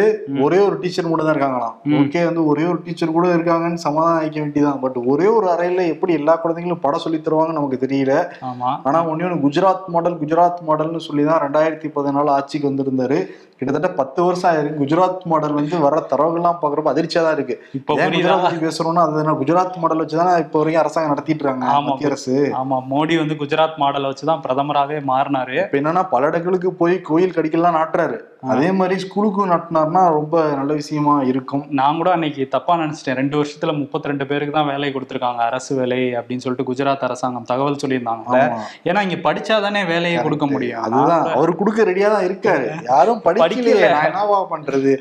ஒரே 0.47 0.61
ஒரு 0.69 0.77
டீச்சர் 0.85 1.11
மட்டும் 1.11 1.29
தான் 1.29 1.37
இருக்காங்களாம். 1.37 1.77
ஓகே 2.03 2.23
வந்து 2.31 2.45
ஒரே 2.53 2.67
ஒரு 2.73 2.81
டீச்சர் 2.87 3.17
கூட 3.19 3.27
இருக்காங்கன்னு 3.37 3.85
சமாதானம் 3.87 4.21
ஆயிக்க 4.21 4.39
வேண்டியதான் 4.45 4.83
பட் 4.85 4.99
ஒரே 5.15 5.29
ஒரு 5.39 5.49
அறையில 5.55 5.89
எப்படி 5.95 6.13
எல்லா 6.21 6.37
குழந்தைங்களும் 6.45 6.85
படம் 6.87 7.05
சொல்லி 7.07 7.21
தருவாங்கன்னு 7.21 7.62
நமக்கு 7.63 7.87
தெரியல. 7.87 8.15
ஆமா. 8.51 8.71
ஆனா 8.83 9.01
ஒண்ணு 9.09 9.41
குஜராத் 9.47 9.87
மாடல் 9.87 10.19
குஜராத் 10.19 10.63
மாடல்னு 10.69 11.03
சொல்லி 11.09 11.25
தான் 11.25 11.43
ரெண்டாயிரத்தி 11.47 11.91
பதினாலு 11.97 12.31
ஆட்சிக்கு 12.39 12.71
வந்திருந்தாரு. 12.71 13.21
கிட்டத்தட்ட 13.63 13.97
பத்து 13.97 14.25
வருஷம் 14.25 14.51
ஆயிருக்கு. 14.51 14.81
குஜராத் 14.83 15.25
மாடல் 15.25 15.53
வந்து 15.53 15.79
வர 15.79 16.07
தரவுகள்லாம் 16.11 16.59
பாக்குறப்ப 16.63 16.93
அதிர்ச்சியா 16.95 17.23
தான் 17.23 17.35
இருக்கு. 17.35 17.63
இப்ப 17.73 17.95
குஜராத் 17.95 18.43
பத்தி 18.43 18.67
பேசுறோம்னா 18.67 19.05
அது 19.07 19.19
என்ன 19.19 19.33
குஜராத் 19.33 19.77
மாடல் 19.77 20.07
வச்சுதானே 20.07 20.39
இப்போ 20.39 20.59
வரைக்கும் 20.59 20.85
அரசாங்கம் 20.85 21.11
நடத்திட்டு 21.11 21.45
இருக்காங்க. 21.45 21.81
மத்திய 21.81 22.09
அரசு. 22.09 22.53
ஆமா 22.63 22.79
மோடி 22.93 23.17
வந்து 23.19 23.35
குஜராத் 23.35 23.79
மாடலை 23.79 24.13
வச்சுதான் 24.13 24.43
பிரதமராவே 24.49 24.99
மாறினாரு. 25.13 25.57
இப்ப 25.65 25.79
என்னன்னா 25.79 26.09
பல 26.11 26.27
இடங்களுக்கு 26.27 26.73
போய் 26.73 27.01
கோயில் 27.01 27.35
கடிக்கலாம் 27.37 27.79
நாட்டுறாரு. 27.81 28.19
அதே 28.41 28.73
மாதிரி 28.73 28.95
ஸ்கூலுக்கும் 29.03 29.51
நாட்டினார்னா 29.53 30.01
ரொம்ப 30.11 30.37
நல்ல 30.57 30.73
விஷயமா 30.73 31.23
இருக்கும். 31.23 31.65
நான் 31.69 31.97
கூட 31.97 32.11
அன்னைக்கு 32.11 32.49
தப்பா 32.49 32.75
நினைச்சிட்டேன். 32.77 33.15
ரெண்டு 33.15 33.43
வருஷத்துல 33.43 33.79
முப்பத்தி 33.79 34.09
ரெண்டு 34.09 34.27
பேருக்கு 34.27 34.55
தான் 34.55 34.67
வேலை 34.67 34.93
கொடுத்துருக்காங்க. 34.93 35.37
அரசு 35.37 35.75
வேலை 35.75 35.99
அப்படின்னு 35.99 36.37
சொல்லிட்டு 36.37 36.73
குஜராத் 36.73 37.05
அரசாங்கம் 37.09 37.45
தகவல் 37.45 37.79
சொல்லியிருந்தாங்கல்ல. 37.87 38.41
ஆமா. 38.41 38.59
ஏன்னா 38.85 39.03
இங்க 39.03 39.33
படிச்சாதானே 39.33 39.87
வேலையை 39.87 40.23
கொடுக்க 40.23 40.47
முடியும். 40.47 40.83
அதுதான். 40.83 41.27
அவர் 41.27 41.57
கொடுக்க 41.57 41.83
ரெடியா 41.83 42.11
தான் 42.11 42.25
இருக்காரு. 42.25 42.85
யாரும் 42.85 43.23
படிக்கலையே. 43.53 43.91
நான் 43.91 44.07
என்னவா 44.11 44.39
பண்றது? 44.51 44.93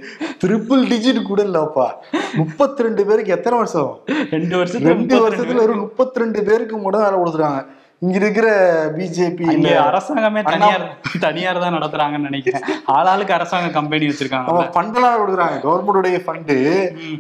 ட்ரிபிள் 0.46 0.84
டிஜிட் 0.92 1.22
கூட 1.24 1.44
இல்லப்பா. 1.44 1.88
முப்பத்தி 2.36 2.84
ரெண்டு 2.84 3.06
பேருக்கு 3.06 3.32
எத்தனை 3.32 3.58
வருஷம்? 3.58 4.00
ரெண்டு 4.30 4.64
வருஷத்துல 4.64 4.84
ரெண்டு 4.84 5.30
வருஷத்துல 5.30 5.62
ஒரு 5.62 5.76
முப்பத்தி 5.76 6.20
ரெண்டு 6.20 6.44
பேருக்கு 6.44 6.78
மட்டும் 6.78 7.02
வேலை 7.02 7.20
கொடுத்துருக்காங்க 7.20 7.66
இங்க 8.06 8.16
இருக்கிற 8.20 8.48
பிஜேபி 8.94 9.44
இங்க 9.56 9.72
அரசாங்கமே 9.88 10.42
தனியார் 10.46 10.86
தனியார் 11.26 11.60
தான் 11.64 11.76
நடத்துறாங்கன்னு 11.76 12.30
நினைக்கிறேன். 12.30 12.64
ஆளாளுக்கு 12.94 13.34
அரசாங்க 13.36 13.68
கம்பெனி 13.76 14.06
வச்சிருக்காங்க. 14.10 14.48
அவன் 14.54 14.72
ஃபண்டெல்லாம் 14.76 15.18
கொடுக்குறாங்க. 15.20 15.58
கவர்மெண்டுடைய 15.66 16.20
ஃபண்டு 16.28 16.56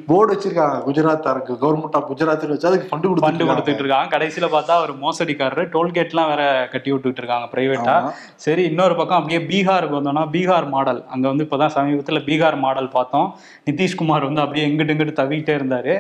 போர்டு 0.08 0.32
வச்சிருக்காங்க. 0.34 0.78
குஜராத் 0.86 1.28
அரங்கு 1.32 1.58
கவர்மெண்ட் 1.64 1.98
ஆஃப் 2.00 2.08
குஜராத் 2.12 2.46
வச்சு 2.54 2.68
அதுக்கு 2.70 2.88
ஃபண்டு 2.92 3.12
ஃபண்டு 3.12 3.20
கொடுத்து 3.20 3.50
கொடுத்துட்டு 3.52 3.84
இருக்காங்க. 3.86 4.12
கடைசியில 4.16 4.50
பார்த்தா 4.56 4.78
அவர் 4.80 4.94
மோசடிக்காரரு 5.04 5.66
டோல்கேட்லாம் 5.76 6.32
வேற 6.32 6.42
கட்டி 6.74 6.92
விட்டுட்டு 6.94 7.24
இருக்காங்க 7.24 7.48
பிரைவேட்டா 7.54 7.96
சரி 8.46 8.66
இன்னொரு 8.72 8.98
பக்கம் 9.02 9.20
அப்படியே 9.20 9.42
பீகாருக்கு 9.52 9.98
வந்தோம்னா 10.00 10.26
பீகார் 10.38 10.68
மாடல். 10.74 11.04
அங்க 11.14 11.26
வந்து 11.32 11.48
இப்பதான் 11.48 11.76
சமீபத்துல 11.78 12.24
பீகார் 12.32 12.60
மாடல் 12.66 12.92
பார்த்தோம். 12.98 13.30
நிதிஷ்குமார் 13.70 14.28
வந்து 14.30 14.44
அப்படியே 14.46 14.66
எங்கிட்டு 14.72 14.96
இங்கிட்டு 14.96 15.18
தவிக்கிட்டே 15.22 15.60
இருந்தாரு. 15.60 15.96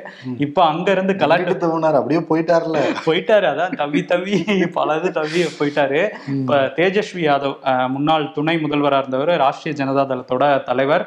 இப்ப 0.47 0.65
அங்க 0.71 0.89
இருந்து 0.97 1.19
கலாட்டு 1.23 1.55
தவனார் 1.67 2.01
அப்படியே 2.01 2.23
போயிட்டார்ல. 2.33 2.83
போயிட்டாரு 3.07 3.49
அதான் 3.53 3.79
தவி 3.83 4.03
தவி 4.15 4.35
பல 4.77 4.97
இது 4.99 5.09
தவி 5.17 5.43
போயிட்டாரு 5.59 6.01
இப்ப 6.37 6.61
தேஜஸ்வி 6.79 7.23
யாதவ் 7.27 7.89
முன்னாள் 7.95 8.31
துணை 8.37 8.55
முதல்வரா 8.63 9.01
இருந்தவர் 9.03 9.33
ராஷ்டிரிய 9.45 9.75
ஜனதா 9.81 10.05
தளத்தோட 10.13 10.45
தலைவர். 10.71 11.05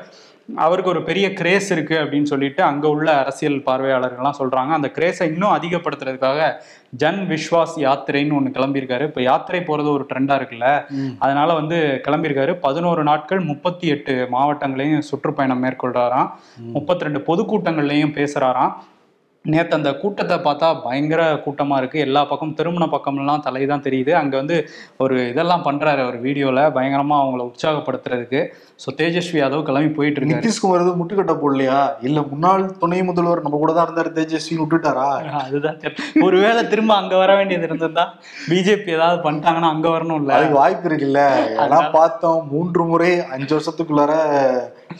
அவருக்கு 0.62 0.90
ஒரு 0.90 1.02
பெரிய 1.02 1.26
கிரேஸ் 1.32 1.68
இருக்கு 1.74 1.94
அப்படின்னு 1.98 2.30
சொல்லிட்டு 2.30 2.62
அங்க 2.62 2.86
உள்ள 2.94 3.08
அரசியல் 3.20 3.56
பார்வையாளர்கள்லாம் 3.68 4.38
சொல்றாங்க. 4.40 4.72
அந்த 4.78 4.88
கிரேஸை 4.96 5.26
இன்னும் 5.30 5.54
அதிகப்படுத்துறதுக்காக 5.56 6.48
ஜன் 7.02 7.20
விஸ்வாஸ் 7.30 7.76
யாத்திரைன்னு 7.84 8.36
ஒண்ணு 8.38 8.50
கிளம்பியிருக்காரு. 8.56 9.04
இப்ப 9.10 9.22
யாத்திரை 9.22 9.60
போறது 9.60 9.90
ஒரு 9.96 10.04
ட்ரெண்டா 10.10 10.34
இருக்குல்ல? 10.40 10.68
அதனால 11.18 11.52
வந்து 11.60 11.78
கிளம்பியிருக்காரு. 12.06 12.54
பதினோரு 12.66 13.04
நாட்கள் 13.10 13.40
முப்பத்தி 13.50 13.86
எட்டு 13.94 14.14
மாவட்டங்களையும் 14.32 15.06
சுற்றுப்பயணம் 15.10 15.64
மேற்கொள்றாராம். 15.64 16.28
முப்பத்தி 16.76 17.06
ரெண்டு 17.06 17.22
பொதுக்கூட்டங்கள்லையும் 17.30 18.14
பேசுறாராம். 18.18 18.74
நேற்று 19.52 19.76
அந்த 19.76 19.90
கூட்டத்தை 20.02 20.36
பார்த்தா 20.44 20.68
பயங்கர 20.84 21.22
கூட்டமாக 21.44 21.80
இருக்குது 21.80 22.04
எல்லா 22.06 22.20
பக்கம் 22.30 22.54
திருமண 22.58 22.84
பக்கம்லாம் 22.92 23.42
தலை 23.46 23.62
தான் 23.72 23.82
தெரியுது. 23.86 24.12
அங்கே 24.20 24.36
வந்து 24.40 24.56
ஒரு 25.04 25.16
இதெல்லாம் 25.32 25.64
பண்ணுறாரு 25.66 26.02
ஒரு 26.10 26.18
வீடியோவில் 26.26 26.70
பயங்கரமாக 26.76 27.22
அவங்கள 27.22 27.42
உற்சாகப்படுத்துறதுக்கு. 27.50 28.40
ஸோ 28.78 28.88
தேஜஸ்வி 28.98 29.38
யாதவ் 29.40 29.66
கிளம்பி 29.66 29.90
போயிட்டு 29.96 30.18
இருக்காரு 30.20 30.42
நிதிஷ்குமார் 30.42 30.82
எதுவும் 30.82 30.98
முட்டுக்கட்ட 31.00 31.34
போடலையா? 31.42 31.76
இல்ல 32.06 32.18
முன்னாள் 32.30 32.64
துணை 32.80 32.98
முதல்வர் 33.08 33.42
நம்ம 33.44 33.58
கூட 33.62 33.72
தான் 33.76 33.86
இருந்தாரு 33.86 34.10
தேஜஸ்வி 34.16 34.56
விட்டுட்டாரா? 34.60 35.06
அதுதான். 35.42 35.76
ஒருவேளை 36.26 36.62
திரும்ப 36.72 36.92
அங்கே 37.00 37.16
வர 37.22 37.32
வேண்டியது 37.38 37.66
இருந்திருந்தா 37.68 38.04
பிஜேபி 38.50 38.94
ஏதாவது 38.96 39.18
பண்ணிட்டாங்கன்னா 39.26 39.70
அங்கே 39.74 39.90
வரணும் 39.96 40.18
இல்லை 40.22 40.34
அதுக்கு 40.38 40.60
வாய்ப்பு 40.62 40.88
இருக்குல்ல. 40.90 41.22
எல்லாம் 41.66 41.90
பார்த்தோம் 41.98 42.40
மூன்று 42.54 42.84
முறை 42.92 43.12
அஞ்சு 43.36 43.52
வருஷத்துக்குள்ளார 43.56 44.14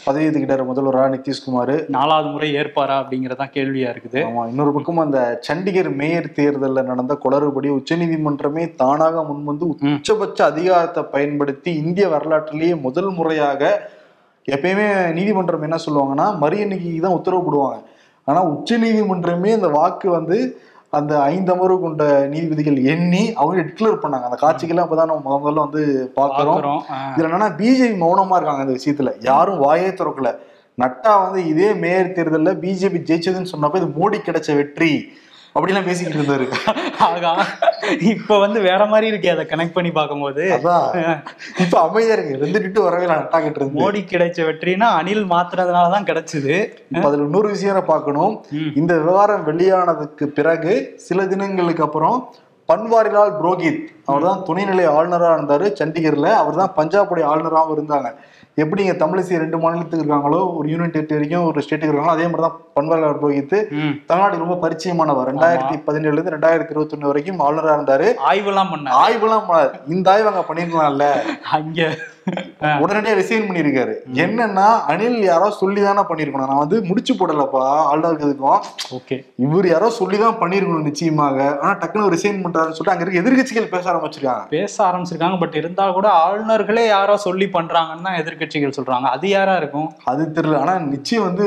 பதவி 0.05 0.25
ஏத்துக்கிட்டாரு 0.27 0.65
முதல்வரா 0.71 1.03
நிதிஷ்குமார். 1.15 1.75
நாலாவது 1.97 2.29
முறை 2.35 2.49
ஏற்பாரா 2.61 2.95
அப்படிங்கறதான் 3.03 3.53
கேள்வியா 3.57 3.89
இருக்குது. 3.95 4.21
ஆமா 4.29 4.45
இன்னொரு 4.53 4.73
பக்கம் 4.77 5.03
அந்த 5.05 5.19
சண்டிகர் 5.49 5.91
மேயர் 6.01 6.29
தேர்தல்ல 6.39 6.87
நடந்த 6.91 7.17
குளறுபடி 7.25 7.69
உச்சநீதிமன்றமே 7.79 8.65
தானாக 8.81 9.23
முன்வந்து 9.29 9.67
உச்சபட்ச 9.93 10.41
அதிகாரத்தை 10.53 11.05
பயன்படுத்தி 11.15 11.71
இந்திய 11.83 12.09
வரலாற்றிலேயே 12.15 12.77
முதல் 12.87 13.13
முறையாக 13.19 13.64
எப்பயுமே 14.49 14.87
நீதிமன்றம் 15.19 15.67
என்ன 15.69 15.79
சொல்லுவாங்கன்னா 15.87 16.27
மறு 16.43 16.57
எண்ணிக்கைக்கு 16.65 17.05
தான் 17.07 17.19
உத்தரவு 17.19 17.47
போடுவாங்க 17.47 17.79
ஆனா 18.29 18.41
உச்ச 18.53 18.77
நீதிமன்றமே 18.85 19.51
அந்த 19.59 19.69
வாக்கு 19.79 20.09
வந்து 20.11 20.39
அந்த 20.99 21.13
ஐந்து 21.31 21.51
அமர்வு 21.53 21.77
கொண்ட 21.81 22.05
நீதிபதிகள் 22.33 22.77
எண்ணி 22.93 23.23
அவங்க 23.41 23.63
டிக்ளேர் 23.69 24.03
பண்ணாங்க. 24.03 24.27
அந்த 24.29 24.39
காட்சிகள்லாம் 24.43 24.87
அப்பதான் 24.87 25.11
நம்ம 25.11 25.23
முத 25.25 25.39
முதல்ல 25.43 25.65
வந்து 25.67 25.83
பாக்குறோம். 26.19 26.61
இதுல 27.15 27.29
என்னன்னா 27.29 27.49
பிஜேபி 27.61 27.97
மௌனமா 28.03 28.37
இருக்காங்க 28.39 28.65
இந்த 28.67 28.77
விஷயத்துல. 28.79 29.13
யாரும் 29.31 29.63
வாயே 29.65 29.89
திறக்கல. 30.01 30.31
நட்டா 30.83 31.13
வந்து 31.25 31.41
இதே 31.53 31.71
மேயர் 31.83 32.15
தேர்தல்ல 32.19 32.53
பிஜேபி 32.63 33.01
ஜெயிச்சதுன்னு 33.09 33.53
சொன்னப்ப 33.55 33.81
இது 33.83 33.91
மோடி 33.99 34.21
கிடைச்ச 34.29 34.57
வெற்றி. 34.61 34.93
அப்படிலாம் 35.57 35.89
பேசிக்கிட்டு 35.89 36.19
இருந்தாரு. 36.19 36.47
ஆகா 37.07 37.33
இப்ப 38.13 38.39
வந்து 38.45 38.59
வேற 38.69 38.83
மாதிரி 38.93 39.07
இருக்கே 39.11 39.33
அதை 39.35 39.45
கனெக்ட் 39.51 39.77
பண்ணி 39.77 39.91
பார்க்கும்போது. 39.99 40.45
அதான். 40.57 40.87
இப்ப 41.65 41.75
அமைதியா 41.87 42.15
இருக்கு. 42.17 42.51
டிட்டு 42.55 42.87
வரவே 42.87 43.07
நான் 43.13 43.47
இருந்து. 43.51 43.81
மோடி 43.81 44.01
கிடைச்ச 44.13 44.47
வெற்றினா 44.49 44.89
அனில் 45.01 45.25
மாத்துறதுனாலதான் 45.35 46.09
கிடைச்சது. 46.11 46.57
அதுல 47.07 47.27
இன்னொரு 47.29 47.51
விஷயம் 47.55 47.91
பார்க்கணும். 47.93 48.33
இந்த 48.83 48.95
விவகாரம் 49.03 49.47
வெளியானதுக்கு 49.51 50.27
பிறகு 50.39 50.75
சில 51.09 51.27
தினங்களுக்கு 51.35 51.87
அப்புறம் 51.89 52.19
பன்வாரிலால் 52.69 53.35
புரோஹித் 53.41 53.81
அவர் 54.11 54.29
தான் 54.29 54.45
துணைநிலை 54.47 54.85
ஆளுநரா 54.97 55.31
இருந்தாரு 55.39 55.67
சண்டிகர்ல. 55.81 56.29
அவர் 56.43 56.61
தான் 56.61 56.77
பஞ்சாபுடைய 56.79 57.25
ஆளுநராகவும் 57.33 57.77
இருந்தாங்க. 57.77 58.11
எப்படி 58.63 58.83
இங்க 58.85 58.95
தமிழிசை 59.01 59.39
ரெண்டு 59.43 59.59
மாநிலத்துக்கு 59.63 60.05
இருக்காங்களோ 60.05 60.41
ஒரு 60.59 60.67
யூனியன் 60.73 60.93
டெரிட்டரிக்கும் 60.97 61.47
ஒரு 61.49 61.63
ஸ்டேட்டுக்கு 61.65 61.93
இருக்காங்களோ 61.93 62.17
அதே 62.17 62.27
மாதிரி 62.31 62.45
தான் 62.47 62.59
பன்வாரிலால் 62.77 63.21
புரோஹித் 63.23 63.71
ம். 63.71 63.95
தமிழ்நாடு 64.07 64.43
ரொம்ப 64.45 64.57
பரிச்சயமானவர். 64.65 65.29
ரெண்டாயிரத்தி 65.31 65.77
பதினேழுல 65.87 66.19
இருந்து 66.19 66.35
ரெண்டாயிரத்தி 66.37 66.73
இருபத்தி 66.75 66.97
ஒண்ணு 66.97 67.11
வரைக்கும் 67.11 67.41
ஆளுநரா 67.41 67.77
இருந்தாரு. 67.79 68.09
ஆய்வெல்லாம் 68.31 68.71
பண்ண 68.71 68.97
ஆய்வுலாம் 69.05 69.47
பண்ணாரு. 69.49 69.71
இந்த 69.89 70.11
ஆய்வு 70.11 70.31
அங்க 70.33 70.45
பண்ணிருக்கலாம்ல 70.49 71.07
அங்க. 71.51 71.97
உடனடியா 72.83 73.15
ரிசைன் 73.17 73.47
பண்ணிருக்காரு 73.47 73.95
என்னன்னா 74.15 74.67
அனில் 74.93 75.19
யாரோ 75.23 75.51
சொல்லி 75.51 75.83
தானே 75.83 76.01
பண்ணிருக்கணும் 76.01 76.51
நான் 76.53 76.63
வந்து 76.63 76.83
முடிச்சு 76.83 77.15
போடலப்பா 77.15 77.65
ஆளுநருக்கு 77.91 78.29
இதுக்கும். 78.29 78.61
ஓகே. 78.99 79.25
இவர் 79.37 79.67
யாரோ 79.69 79.91
சொல்லி 79.91 80.19
தான் 80.19 80.39
பண்ணிருக்கணும் 80.41 80.83
நிச்சயமாக. 80.83 81.59
ஆனா 81.63 81.73
டக்குனு 81.79 82.13
ரிசைன் 82.15 82.41
பண்றாருன்னு 82.45 82.77
சொல்லிட்டு 82.79 82.95
அங்க 82.95 83.05
இருக்க 83.05 83.23
எதிர்கட்சிகள் 83.23 83.73
பேச 83.75 83.93
ஆரம்பிச்சிருக்காங்க. 83.93 84.47
பேச 84.49 84.85
ஆரம்பிச்சிருக்காங்க. 84.85 85.39
பட் 85.39 85.55
இருந்தா 85.55 85.91
கூட 85.91 86.09
ஆளுநர்களே 86.25 86.87
யாரோ 86.87 87.17
சொல்லி 87.17 87.47
பண்றாங்கன்னு 87.47 88.03
தான் 88.03 88.21
எதிர்க்கட்சிகள் 88.23 88.77
சொல்றாங்க. 88.77 89.09
அது 89.17 89.29
யாரா 89.29 89.57
இருக்கும்? 89.57 89.91
அது 90.05 90.33
தெரியல. 90.35 90.59
ஆனா 90.59 90.79
நிச்சயம் 90.79 91.25
வந்து 91.25 91.47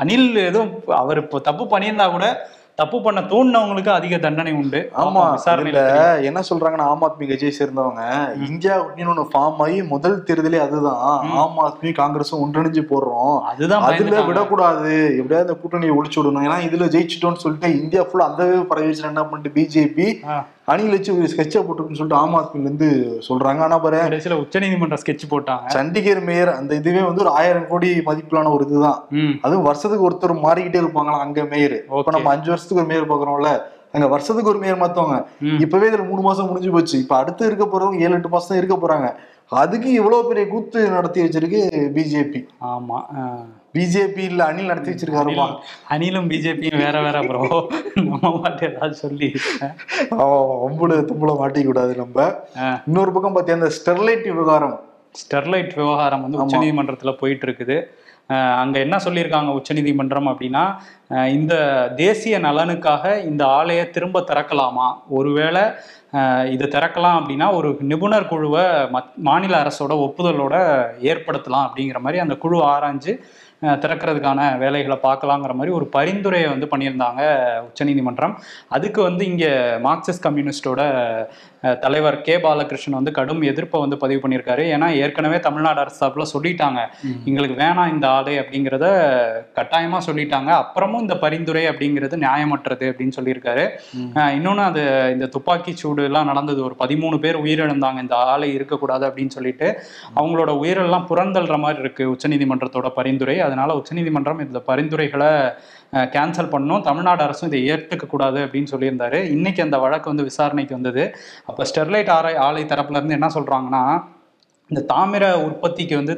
அனில் 0.00 0.46
எதுவும் 0.46 0.82
அவர் 0.86 1.16
இப்போ 1.16 1.38
தப்பு 1.38 1.64
பண்ணியிருந்தா 1.64 2.10
கூட 2.10 2.50
தப்பு 2.74 3.02
பண்ண 3.02 3.20
தூண்டினவங்களுக்கு 3.20 3.88
அதிக 3.88 4.18
தண்டனை 4.18 4.52
உண்டு. 4.52 4.90
ஆமா 4.96 5.22
விசாரணையில. 5.32 5.80
என்ன 6.22 6.40
சொல்றாங்கன்னா 6.50 6.80
ஆம் 6.80 7.02
ஆத்மி 7.02 7.28
கட்சியை 7.28 7.54
சேர்ந்தவங்க. 7.58 8.02
இந்தியா 8.48 8.84
ஒன்னு 9.08 9.22
ஃபார்ம் 9.22 9.58
ஆகி 9.58 9.82
முதல் 9.82 10.22
தேர்தலே 10.22 10.58
அதுதான். 10.58 10.96
ஆம் 11.42 11.58
ஆத்மி 11.58 11.90
காங்கிரஸும் 11.90 12.42
ஒன்றிணைஞ்சு 12.44 12.82
போடுறோம். 12.90 13.42
அதுதான் 13.42 13.82
அதுல. 13.82 14.22
விடக்கூடாது. 14.22 15.18
எப்படியாவது 15.18 15.46
இந்த 15.46 15.56
கூட்டணியை 15.62 15.92
ஒழிச்சு 15.98 16.18
விடணும். 16.20 16.46
ஏன்னா 16.48 16.58
இதுல 16.68 16.88
ஜெயிச்சிட்டோம்னு 16.94 17.44
சொல்லிட்டு 17.44 17.82
இந்தியா 17.82 18.02
ஃபுல்லா 18.02 18.28
அந்த 18.30 18.44
பரவி 18.68 18.96
என்ன 19.02 19.24
பண்ணிட்டு 19.24 19.60
பிஜேபி. 19.60 20.24
அணில் 20.68 20.90
வச்சு 20.90 21.10
ஒரு 21.14 21.28
ஸ்கெட்சை 21.28 21.60
போட்டுருக்குன்னு 21.60 22.00
சொல்லிட்டு 22.00 22.20
ஆம் 22.20 22.34
ஆத்மில 22.34 22.60
இருந்து 22.60 22.88
சொல்றாங்க. 23.28 23.60
ஆனா 23.60 23.78
பாரு 23.78 23.98
கடைசியில 24.02 24.36
உச்சநீதிமன்ற 24.42 24.96
ஸ்கெட்ச் 25.02 25.24
போட்டாங்க. 25.30 25.66
சண்டிகர் 25.74 26.22
மேயர் 26.22 26.50
அந்த 26.50 26.72
இதுவே 26.74 27.02
வந்து 27.02 27.20
ஒரு 27.20 27.30
ஆயிரம் 27.32 27.68
கோடி 27.68 27.90
மதிப்பிலான 28.00 28.52
ஒரு 28.52 28.66
இதுதான். 28.66 28.98
அதுவும் 29.40 29.62
வருஷத்துக்கு 29.62 30.06
ஒருத்தர் 30.08 30.34
மாறிக்கிட்டே 30.44 30.80
இருப்பாங்களா 30.82 31.18
அங்க 31.18 31.44
மேயர்? 31.44 31.76
இப்ப. 31.82 32.10
நம்ம 32.10 32.30
அஞ்சு 32.30 32.50
வருஷத்துக்கு 32.50 32.82
ஒரு 32.84 32.90
மேயர் 32.92 33.12
பாக்குறோம்ல 33.12 33.52
அங்க 33.94 34.06
வருஷத்துக்கு 34.08 34.50
ஒரு 34.50 34.58
மேயர் 34.58 34.82
மாத்துவாங்க. 34.82 35.16
இப்பவே 35.60 35.88
இதுல 35.88 36.08
மூணு 36.08 36.20
மாசம் 36.20 36.48
முடிஞ்சு 36.48 36.70
போச்சு. 36.70 36.96
இப்ப 36.98 37.16
அடுத்து 37.16 37.46
இருக்க 37.46 37.64
போறவங்க 37.66 37.98
ஏழு 37.98 38.14
எட்டு 38.14 38.28
மாசம் 38.28 38.48
தான் 38.48 38.58
இருக்க 38.58 38.76
போறாங்க. 38.76 39.08
அதுக்கு 39.60 39.88
இவ்வளவு 39.98 40.28
பெரிய 40.28 40.44
கூத்து 40.52 40.78
நடத்தி 40.94 41.20
வச்சிருக்கு 41.24 41.60
பிஜேபி. 41.96 42.40
ஆமா. 42.72 42.98
பிஜேபி 43.76 44.22
இல்ல 44.30 44.40
அணில் 44.50 44.70
நடத்தி 44.70 44.90
வச்சிருக்காருமா? 44.92 45.46
அனிலும் 45.94 46.28
பிஜேபியும் 46.32 46.82
வேற 46.84 46.96
வேற 47.06 47.18
ப்ரோ 47.28 47.42
நம்ம 48.06 48.32
மட்டும் 48.44 48.68
ஏதாவது 48.70 48.96
சொல்லி. 49.02 49.28
ஒம்புல 50.66 50.98
தும்புல 51.10 51.34
மாட்டிக்க 51.40 51.66
கூடாது 51.70 51.94
நம்ம. 52.02 52.26
இன்னொரு 52.88 53.12
பக்கம் 53.16 53.36
பாத்தியா 53.38 53.58
அந்த 53.60 53.70
ஸ்டெர்லைட் 53.78 54.26
விவகாரம். 54.30 54.76
ஸ்டெர்லைட் 55.22 55.74
விவகாரம் 55.80 56.22
வந்து 56.24 56.40
உச்சநீதிமன்றத்துல 56.44 57.12
போயிட்டு 57.22 57.46
இருக்குது 57.48 57.78
அங்க 58.62 58.76
என்ன 58.84 58.96
சொல்லியிருக்காங்க 59.04 59.50
உச்சநீதிமன்றம் 59.58 60.28
அப்படின்னா 60.30 60.62
இந்த 61.36 61.54
தேசிய 61.96 62.34
நலனுக்காக 62.46 63.04
இந்த 63.30 63.42
ஆலையை 63.58 63.84
திரும்ப 63.96 64.20
திறக்கலாமா? 64.30 64.86
ஒருவேளை 65.18 65.64
இது 66.50 66.64
திறக்கலாம் 66.66 67.18
அப்படின்னா 67.18 67.46
ஒரு 67.54 67.68
நிபுணர் 67.80 68.28
குழுவை 68.28 68.64
மத் 68.94 69.12
மாநில 69.28 69.54
அரசோட 69.62 69.92
ஒப்புதலோட 70.06 70.56
ஏற்படுத்தலாம் 71.10 71.66
அப்படிங்கிற 71.68 72.00
மாதிரி 72.00 72.18
அந்த 72.18 72.34
குழு 72.36 72.58
ஆராய்ஞ்சு 72.64 73.12
திறக்கிறதுக்கான 73.82 74.40
வேலைகளை 74.58 74.98
பார்க்கலாங்கிற 75.02 75.52
மாதிரி 75.54 75.72
ஒரு 75.74 75.86
பரிந்துரையை 75.86 76.48
வந்து 76.48 76.66
பண்ணியிருந்தாங்க 76.66 77.22
உச்சநீதிமன்றம். 77.68 78.34
அதுக்கு 78.68 79.02
வந்து 79.02 79.26
இங்கே 79.26 79.50
மார்க்சிஸ்ட் 79.86 80.24
கம்யூனிஸ்டோட 80.26 80.80
தலைவர் 81.80 82.20
கே 82.20 82.38
பாலகிருஷ்ணன் 82.38 82.90
வந்து 82.90 83.10
கடும் 83.10 83.42
எதிர்ப்பை 83.42 83.80
வந்து 83.80 83.96
பதிவு 83.96 84.20
பண்ணியிருக்காரு. 84.20 84.62
ஏன்னா 84.74 84.94
ஏற்கனவே 84.96 85.40
தமிழ்நாடு 85.40 85.80
அரசு 85.80 85.96
சார்பில் 85.96 86.32
சொல்லிட்டாங்க. 86.32 86.80
எங்களுக்கு 87.24 87.64
வேணாம் 87.64 87.92
இந்த 87.92 88.08
ஆலை 88.08 88.38
அப்படிங்கிறத 88.38 88.86
கட்டாயமா 89.54 89.98
சொல்லிட்டாங்க. 90.06 90.62
அப்புறமும் 90.62 91.00
இந்த 91.00 91.16
பரிந்துரை 91.16 91.68
அப்படிங்கிறது 91.68 92.16
நியாயமற்றது 92.18 92.86
அப்படின்னு 92.90 93.12
சொல்லியிருக்காரு. 93.16 93.64
அஹ், 94.14 94.32
இன்னொன்னு 94.36 94.64
அது 94.64 94.82
இந்த 95.12 95.26
துப்பாக்கி 95.26 95.72
சூடு 95.74 96.04
எல்லாம் 96.04 96.26
நடந்தது. 96.26 96.64
ஒரு 96.64 96.76
பதிமூணு 96.78 97.18
பேர் 97.18 97.38
உயிரிழந்தாங்க. 97.38 98.00
இந்த 98.00 98.16
ஆலை 98.16 98.54
இருக்கக்கூடாது 98.54 99.06
அப்படின்னு 99.08 99.30
சொல்லிட்டு 99.30 99.68
அவங்களோட 100.16 100.50
உயிரெல்லாம் 100.58 101.06
புறந்தள்ளுற 101.08 101.58
மாதிரி 101.58 101.80
இருக்கு 101.80 102.10
உச்சநீதிமன்றத்தோட 102.10 102.88
பரிந்துரை. 102.88 103.40
அதனால 103.40 103.74
உச்சநீதிமன்றம் 103.74 104.38
இந்த 104.38 104.58
பரிந்துரைகளை 104.60 105.30
கேன்சல் 106.14 106.52
பண்ணணும். 106.54 106.86
தமிழ்நாடு 106.88 107.22
அரசும் 107.26 107.50
இதை 107.50 107.60
ஏற்றுக்க 107.72 108.06
கூடாது 108.14 108.40
அப்படின்னு 108.46 108.72
சொல்லியிருந்தாரு. 108.72 109.20
இன்னைக்கு 109.36 109.60
அந்த 109.66 109.78
வழக்கு 109.84 110.12
வந்து 110.12 110.28
விசாரணைக்கு 110.30 110.78
வந்தது. 110.78 111.04
அப்போ 111.50 111.64
ஸ்டெர்லைட் 111.70 112.10
ஆலை 112.16 112.34
ஆலை 112.48 112.64
தரப்புல 112.72 113.00
இருந்து 113.00 113.18
என்ன 113.18 113.30
சொல்றாங்கன்னா 113.38 113.84
இந்த 114.70 114.82
தாமிர 114.90 115.24
உற்பத்திக்கு 115.46 115.94
வந்து 115.98 116.14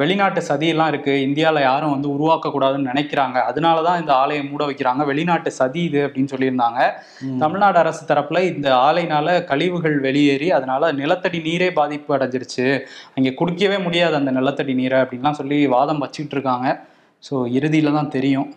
வெளிநாட்டு 0.00 0.40
சதியெல்லாம் 0.48 0.90
இருக்கு. 0.92 1.12
இந்தியாவில் 1.26 1.66
யாரும் 1.66 1.92
வந்து 1.94 2.08
உருவாக்கக்கூடாதுன்னு 2.14 2.90
நினைக்கிறாங்க. 2.90 3.36
அதனால 3.50 3.82
தான் 3.86 4.00
இந்த 4.02 4.12
ஆலையை 4.22 4.42
மூட 4.48 4.62
வைக்கிறாங்க. 4.70 5.04
வெளிநாட்டு 5.10 5.50
சதி 5.60 5.80
இது 5.88 6.00
அப்படின்னு 6.06 6.32
சொல்லியிருந்தாங்க. 6.34 6.80
தமிழ்நாடு 7.44 7.78
அரசு 7.84 8.02
தரப்புல 8.10 8.42
இந்த 8.52 8.68
ஆலைனால 8.88 9.38
கழிவுகள் 9.52 9.96
வெளியேறி 10.06 10.50
அதனால 10.58 10.92
நிலத்தடி 11.00 11.40
நீரே 11.48 11.70
பாதிப்பு 11.80 12.16
அடைஞ்சிருச்சு. 12.18 12.68
அங்கே 13.16 13.32
குடிக்கவே 13.40 13.80
முடியாது 13.86 14.16
அந்த 14.20 14.34
நிலத்தடி 14.40 14.74
நீரை 14.82 15.00
அப்படின்லாம் 15.04 15.40
சொல்லி 15.40 15.60
வாதம் 15.76 16.04
வச்சுக்கிட்டு 16.04 16.38
இருக்காங்க. 16.38 16.68
ஸோ 17.26 17.36
இறுதியில 17.58 17.92
தான் 17.96 18.10
தெரியும். 18.14 18.48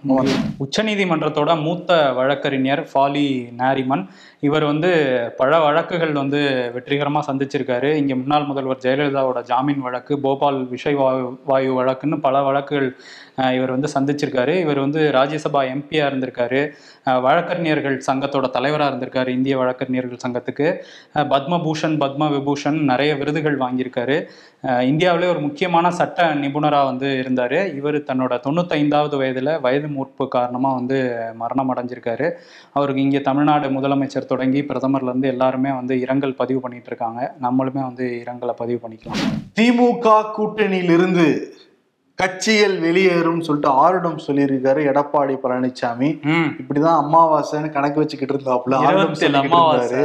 உச்சநீதிமன்றத்தோட 0.64 1.52
மூத்த 1.64 1.92
வழக்கறிஞர் 2.18 2.82
ஃபாலி 2.90 3.26
நாரிமன் 3.62 4.04
இவர் 4.48 4.66
வந்து 4.70 4.90
பல 5.40 5.60
வழக்குகள் 5.66 6.14
வந்து 6.20 6.40
வெற்றிகரமாக 6.76 7.28
சந்திச்சிருக்காரு. 7.30 7.90
இங்கே 8.02 8.16
முன்னாள் 8.22 8.48
முதல்வர் 8.50 8.84
ஜெயலலிதாவோட 8.86 9.42
ஜாமீன் 9.52 9.82
வழக்கு 9.88 10.14
போபால் 10.26 10.60
விஷய 10.74 10.96
வாயு 11.02 11.26
வாயு 11.52 11.72
வழக்குன்னு 11.80 12.20
பல 12.28 12.44
வழக்குகள் 12.50 12.90
இவர் 13.58 13.76
வந்து 13.76 13.92
சந்திச்சிருக்காரு. 13.96 14.56
இவர் 14.66 14.84
வந்து 14.86 15.02
ராஜ்யசபா 15.20 15.64
எம்பியாக 15.74 16.12
இருந்திருக்காரு. 16.12 16.62
வழக்கறிஞர்கள் 17.26 17.98
சங்கத்தோட 18.08 18.48
தலைவராக 18.56 18.90
இருந்திருக்காரு 18.92 19.30
இந்திய 19.38 19.56
வழக்கறிஞர்கள் 19.62 20.24
சங்கத்துக்கு. 20.24 20.68
பத்மபூஷன் 21.34 21.96
பத்ம 22.04 22.30
விபூஷன் 22.36 22.78
நிறைய 22.92 23.12
விருதுகள் 23.22 23.58
வாங்கியிருக்காரு. 23.64 24.18
இந்தியாவிலே 24.92 25.30
ஒரு 25.34 25.42
முக்கியமான 25.46 25.92
சட்ட 26.00 26.28
நிபுணராக 26.42 26.90
வந்து 26.90 27.08
இருந்தார். 27.22 27.58
இவர் 27.80 27.98
தன்னோட 28.10 28.34
தொண்ணூத்தைந்தாவது 28.46 29.16
வயதில் 29.22 29.54
வயது 29.66 29.90
மூர்ப்பு 29.96 30.28
காரணமாக 30.38 30.80
வந்து 30.80 31.00
மரணம் 31.42 31.72
அடைஞ்சிருக்காரு. 31.74 32.30
அவருக்கு 32.78 33.06
இங்கே 33.08 33.22
தமிழ்நாடு 33.30 33.70
முதலமைச்சர் 33.78 34.32
தொடங்கி 34.34 34.62
பிரதமர்லேருந்து 34.70 35.32
எல்லாருமே 35.34 35.72
வந்து 35.80 35.96
இரங்கல் 36.06 36.40
பதிவு 36.44 36.62
பண்ணிட்டு 36.66 36.92
இருக்காங்க. 36.94 37.22
நம்மளுமே 37.48 37.82
வந்து 37.90 38.06
இரங்கலை 38.26 38.56
பதிவு 38.62 38.82
பண்ணிக்கலாம். 38.84 39.20
திமுக 39.60 40.08
கூட்டணியிலிருந்து 40.38 41.26
கட்சிகள் 42.22 42.76
வெளியேறும் 42.80 43.42
சொல்லிட்டு 43.42 43.70
ஆருடம் 43.82 44.20
சொல்லியிருக்காரு 44.26 44.82
எடப்பாடி 44.92 45.36
பழனிசாமி 45.44 46.10
இப்படிதான் 46.60 47.00
அமாவாசைன்னு 47.02 47.70
கணக்கு 47.72 48.02
வச்சுக்கிட்டு 48.02 48.36
இருந்தாப்புல 48.36 48.80
ஆருடம் 48.84 49.16
அமாவாசை. 49.54 50.02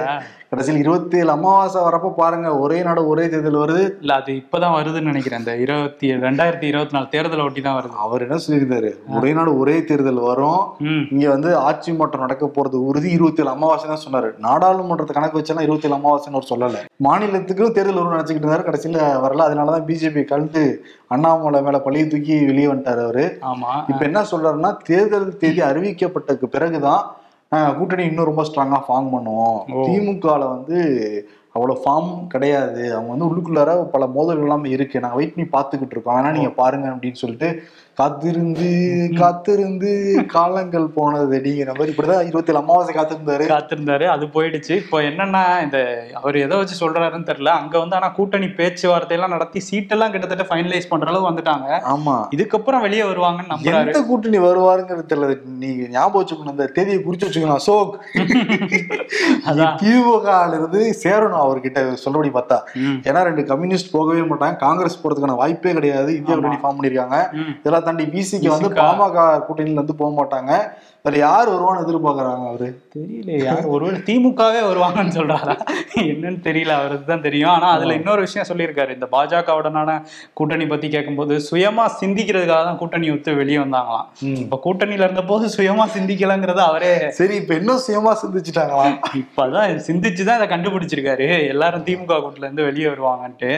கடைசியில் 0.53 0.81
இருபத்தி 0.81 1.17
ஏழு 1.19 1.31
அமாவாசை 1.31 1.83
வரப்ப 1.83 2.09
பாருங்க 2.19 2.59
ஒரே 2.59 2.83
நாடு 2.83 3.09
ஒரே 3.09 3.29
தேர்தல் 3.29 3.59
வருது. 3.62 3.85
இல்ல 4.03 4.15
அது 4.15 4.33
இப்பதான் 4.33 4.75
வருதுன்னு 4.76 5.11
நினைக்கிறேன். 5.12 5.38
இந்த 5.38 5.57
இருபத்தி 5.57 6.12
ரெண்டாயிரத்தி 6.12 6.62
இருபத்தி 6.62 6.95
நாலு 6.97 7.07
தேர்தலை 7.15 7.45
ஒட்டி 7.45 7.61
தான் 7.61 7.79
வருது. 7.79 7.97
அவர் 7.97 8.25
என்ன 8.26 8.38
சொல்லியிருந்தாரு? 8.45 8.91
ஒரே 9.17 9.33
நாடு 9.33 9.59
ஒரே 9.59 9.85
தேர்தல் 9.85 10.21
வரும். 10.29 10.62
இங்க 11.15 11.29
வந்து 11.29 11.57
ஆட்சி 11.57 11.93
மாற்றம் 11.93 12.21
நடக்க 12.21 12.47
போறது 12.47 12.85
உறுதி 12.91 13.11
இருபத்தி 13.11 13.43
ஏழு 13.43 13.50
அமாவாசை 13.50 13.88
தான் 13.88 14.05
சொன்னாரு. 14.07 14.31
நாடாளுமன்றத்தை 14.38 15.15
கணக்கு 15.15 15.41
வச்சாலும் 15.41 15.67
இருபத்தி 15.69 15.88
ஏழு 15.88 15.99
அமாவாசைன்னு 15.99 16.41
அவர் 16.41 16.50
சொல்லல. 16.53 16.85
மாநிலத்துக்கும் 17.09 17.75
தேர்தல் 17.79 18.00
வரும்னு 18.00 18.17
நினைச்சுக்கிட்டு 18.17 18.49
இருந்தாரு. 18.49 18.69
கடைசியில 18.71 19.03
வரல. 19.26 19.47
அதனாலதான் 19.49 19.87
பிஜேபி 19.91 20.25
கலந்து 20.25 20.65
அண்ணாமலை 21.09 21.62
மேல 21.62 21.83
பழிய 21.85 22.07
தூக்கி 22.09 22.45
வெளியே 22.45 22.67
வந்துட்டாரு 22.67 23.05
அவரு. 23.09 23.38
ஆமா. 23.53 23.73
இப்ப 23.88 24.03
என்ன 24.05 24.26
சொல்றாருன்னா 24.33 24.76
தேர்தல் 24.83 25.38
தேதி 25.38 25.61
அறிவிக்கப்பட்டதுக்கு 25.61 26.55
பிறகுதான் 26.57 27.05
கூட்டணி 27.49 28.05
இன்னும் 28.05 28.25
ரொம்ப 28.25 28.43
ஸ்ட்ராங்கா 28.43 28.81
ஃபார்ம் 28.88 29.15
பண்ணுவோம். 29.15 29.73
ஓ. 29.73 29.87
திமுகல 29.87 30.49
வந்து 30.49 30.79
அவ்வளவு 31.53 31.81
ஃபார்ம் 31.85 32.26
கிடையாது. 32.26 32.95
அவங்க 32.97 33.15
வந்து 33.15 33.25
உள்ளுக்குள்ளார 33.25 33.85
பல 33.85 34.07
மோதல்கள் 34.07 34.43
எல்லாம் 34.43 34.65
இருக்கு. 34.65 35.00
நாங்க 35.00 35.17
வெயிட் 35.17 35.35
பண்ணி 35.35 35.67
பாத்துக்கிட்டு 35.67 35.91
இருக்கோம். 35.91 36.17
வேணா 36.17 36.31
நீங்க 36.31 36.50
பாருங்க 36.50 36.88
அப்படின்னு 36.88 37.12
சொல்லிட்டு 37.12 37.62
காத்திருந்து 38.00 38.71
காத்திருந்து 39.17 39.91
காலங்கள் 40.26 40.87
போனது. 40.87 41.38
அப்படிங்கிற 41.38 41.67
மாதிரி 41.67 41.93
இப்படிதான் 41.93 42.26
இருபத்தி 42.26 42.53
ஏழு 42.53 42.61
அமாவாசை 42.61 42.95
காத்திருந்தாரு. 42.95 43.45
காத்திருந்தாரு. 43.53 44.07
அது 44.07 44.26
போயிடுச்சு. 44.26 44.73
இப்போ 44.76 45.00
என்னன்னா 45.00 45.62
இந்த 45.62 46.07
அவர் 46.12 46.37
எதை 46.37 46.59
வச்சு 46.59 46.75
சொல்றாருன்னு 46.81 47.29
தெரியல. 47.31 47.45
அங்க 47.45 47.79
வந்து 47.79 47.97
ஆனா 47.97 48.09
கூட்டணி 48.09 48.49
பேச்சுவார்த்தை 48.49 49.17
எல்லாம் 49.17 49.33
நடத்தி 49.33 49.62
சீட்டெல்லாம் 49.71 50.11
கிட்டத்தட்ட 50.11 50.47
ஃபைனலைஸ் 50.49 50.88
பண்ற 50.88 51.07
அளவு 51.07 51.31
வந்துட்டாங்க. 51.31 51.69
ஆமா. 51.95 52.17
இதுக்கப்புறம் 52.37 52.81
வெளியே 52.81 53.03
வருவாங்கன்னு 53.03 53.50
நம்புறாரு. 53.50 53.87
எந்த 53.87 54.03
கூட்டணி 54.03 54.38
வருவாருங்கிறது 54.38 55.05
தெரியல. 55.09 55.38
நீங்க 55.59 55.88
ஞாபகம் 55.88 56.23
வச்சுக்கணும். 56.23 56.50
இந்த 56.50 56.67
தேதியை 56.67 56.99
குறிச்சு 56.99 57.25
வச்சுக்கணும் 57.25 57.55
அசோக். 57.55 58.05
அதான். 59.47 59.75
திமுக 59.83 60.49
இருந்து 60.49 60.97
சேரணும் 61.03 61.43
அவர்கிட்ட 61.47 61.97
சொல்லபடி 62.05 62.31
பார்த்தா. 62.38 62.59
ஏன்னா 63.09 63.23
ரெண்டு 63.23 63.45
கம்யூனிஸ்ட் 63.45 63.91
போகவே 63.91 64.21
மாட்டாங்க. 64.21 64.57
காங்கிரஸ் 64.57 65.00
போறதுக்கான 65.03 65.37
வாய்ப்பே 65.37 65.73
கிடையாது. 65.73 66.17
இந்தியா 66.17 66.37
ஃபார்ம் 66.37 66.76
பண்ணிருக்காங்க. 66.81 67.45
இதெல்லாம் 67.61 67.85
தாண்டி 67.87 68.05
பிசிக்கு 68.12 68.49
வந்து? 68.49 68.71
பாமக 68.81 69.16
கூட்டணியில 69.47 69.78
இருந்து 69.78 69.97
போக 69.97 70.11
மாட்டாங்க 70.16 70.50
அதுல 71.07 71.19
யார் 71.19 71.49
வருவான்னு 71.49 71.83
எதிர்பார்க்கறாங்க 71.85 72.45
அவரு? 72.49 72.69
தெரியல 72.95 73.45
யார் 73.45 73.67
ஒருவேளை 73.67 73.99
திமுகவே 74.07 74.61
வருவாங்கன்னு 74.69 75.13
சொல்றாரா? 75.17 75.55
என்னன்னு 76.13 76.41
தெரியல 76.47 76.73
அவருக்கு 76.79 77.05
தான் 77.05 77.23
தெரியும். 77.27 77.51
ஆனா 77.51 77.69
அதுல 77.71 77.95
இன்னொரு 77.95 78.21
விஷயம் 78.21 78.49
சொல்லியிருக்காரு. 78.49 78.95
இந்த 78.95 79.07
பாஜகவுடனான 79.13 79.91
கூட்டணி 80.33 80.67
பத்தி 80.67 80.89
கேட்கும்போது 80.89 81.37
சுயமா 81.51 81.85
சிந்திக்கிறதுக்காக 82.01 82.65
தான் 82.69 82.77
கூட்டணி 82.77 83.11
விட்டு 83.11 83.35
வெளியே 83.35 83.59
வந்தாங்களாம். 83.59 84.09
இப்ப 84.45 84.61
கூட்டணியில 84.65 85.07
இருந்த 85.09 85.23
போது 85.23 85.47
சுயமா 85.57 85.87
சிந்திக்கலங்கிறத 85.97 86.65
அவரே 86.71 86.91
சரி 87.11 87.35
இப்ப 87.35 87.55
இன்னும் 87.55 87.81
சுயமா 87.87 88.15
சிந்திச்சுட்டாங்களாம். 88.23 88.97
இப்பதான் 89.23 89.79
சிந்திச்சுதான் 89.89 90.41
இதை 90.41 90.49
கண்டுபிடிச்சிருக்காரு. 90.57 91.29
எல்லாரும் 91.53 91.87
திமுக 91.87 92.21
கூட்டுல 92.25 92.47
இருந்து 92.49 92.69
வெளியே 92.69 92.89
வருவாங்கன்ட்டு. 92.89 93.53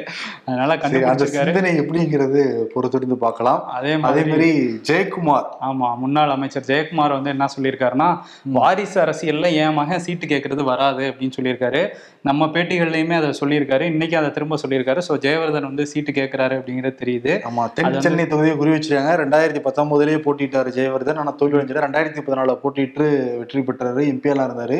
அதனால 0.45 0.76
கண்டுபிடிச்சிருக்காரு. 0.76 1.75
எப்படிங்கிறது 1.85 2.43
பொறுத்திருந்து 2.75 3.19
பார்க்கலாம். 3.26 3.62
அதே 3.78 3.95
அதே 4.11 4.23
மாதிரி 4.31 4.50
ஜெயக்குமார். 4.90 5.49
ஆமா 5.69 5.88
முன்னாள் 6.05 6.37
அமைச்சர் 6.37 6.69
ஜெயக்குமார் 6.71 7.17
வந்து 7.17 7.37
என்ன 7.38 7.50
சொல்லியிருக்காருன்னா 7.57 8.11
வாரிசு 8.59 8.99
அரசியல்ல 9.04 9.47
என் 9.64 9.76
மகன் 9.80 10.04
சீட்டு 10.07 10.26
கேட்கறது 10.35 10.62
வராது 10.73 11.04
அப்படின்னு 11.11 11.37
சொல்லியிருக்காரு. 11.38 11.83
நம்ம 12.28 12.47
பேட்டிகள்லயுமே 12.54 13.16
அதை 13.18 13.28
சொல்லியிருக்காரு. 13.40 13.85
இன்னைக்கு 13.92 14.16
அதை 14.21 14.30
திரும்ப 14.37 14.59
சொல்லியிருக்காரு. 14.62 15.00
ஸோ 15.09 15.14
ஜெயவர்தன் 15.25 15.68
வந்து 15.71 15.85
சீட்டு 15.92 16.12
கேட்கிறாரு 16.18 16.54
அப்படிங்கிறது 16.61 17.00
தெரியுது. 17.02 17.33
ஆமா 17.50 17.64
தென் 17.76 18.00
சென்னை 18.07 18.25
தொகுதியை 18.33 18.54
குறி 18.61 18.73
வச்சிருக்காங்க 18.75 19.12
ரெண்டாயிரத்தி 19.23 19.62
பத்தொன்பதுலயே 19.66 20.21
போட்டிட்டாரு 20.26 20.71
ஜெயவர்தன். 20.78 21.21
ஆனா 21.23 21.33
தோல்வி 21.42 21.59
அடைஞ்சாரு 21.59 21.85
ரெண்டாயிரத்தி 21.87 22.25
பதினாலுல 22.28 22.57
போட்டிட்டு 22.64 23.07
வெற்றி 23.40 23.62
பெற்றாரு. 23.68 24.02
எம்பியெல்லாம் 24.14 24.49
இருந்தாரு. 24.50 24.78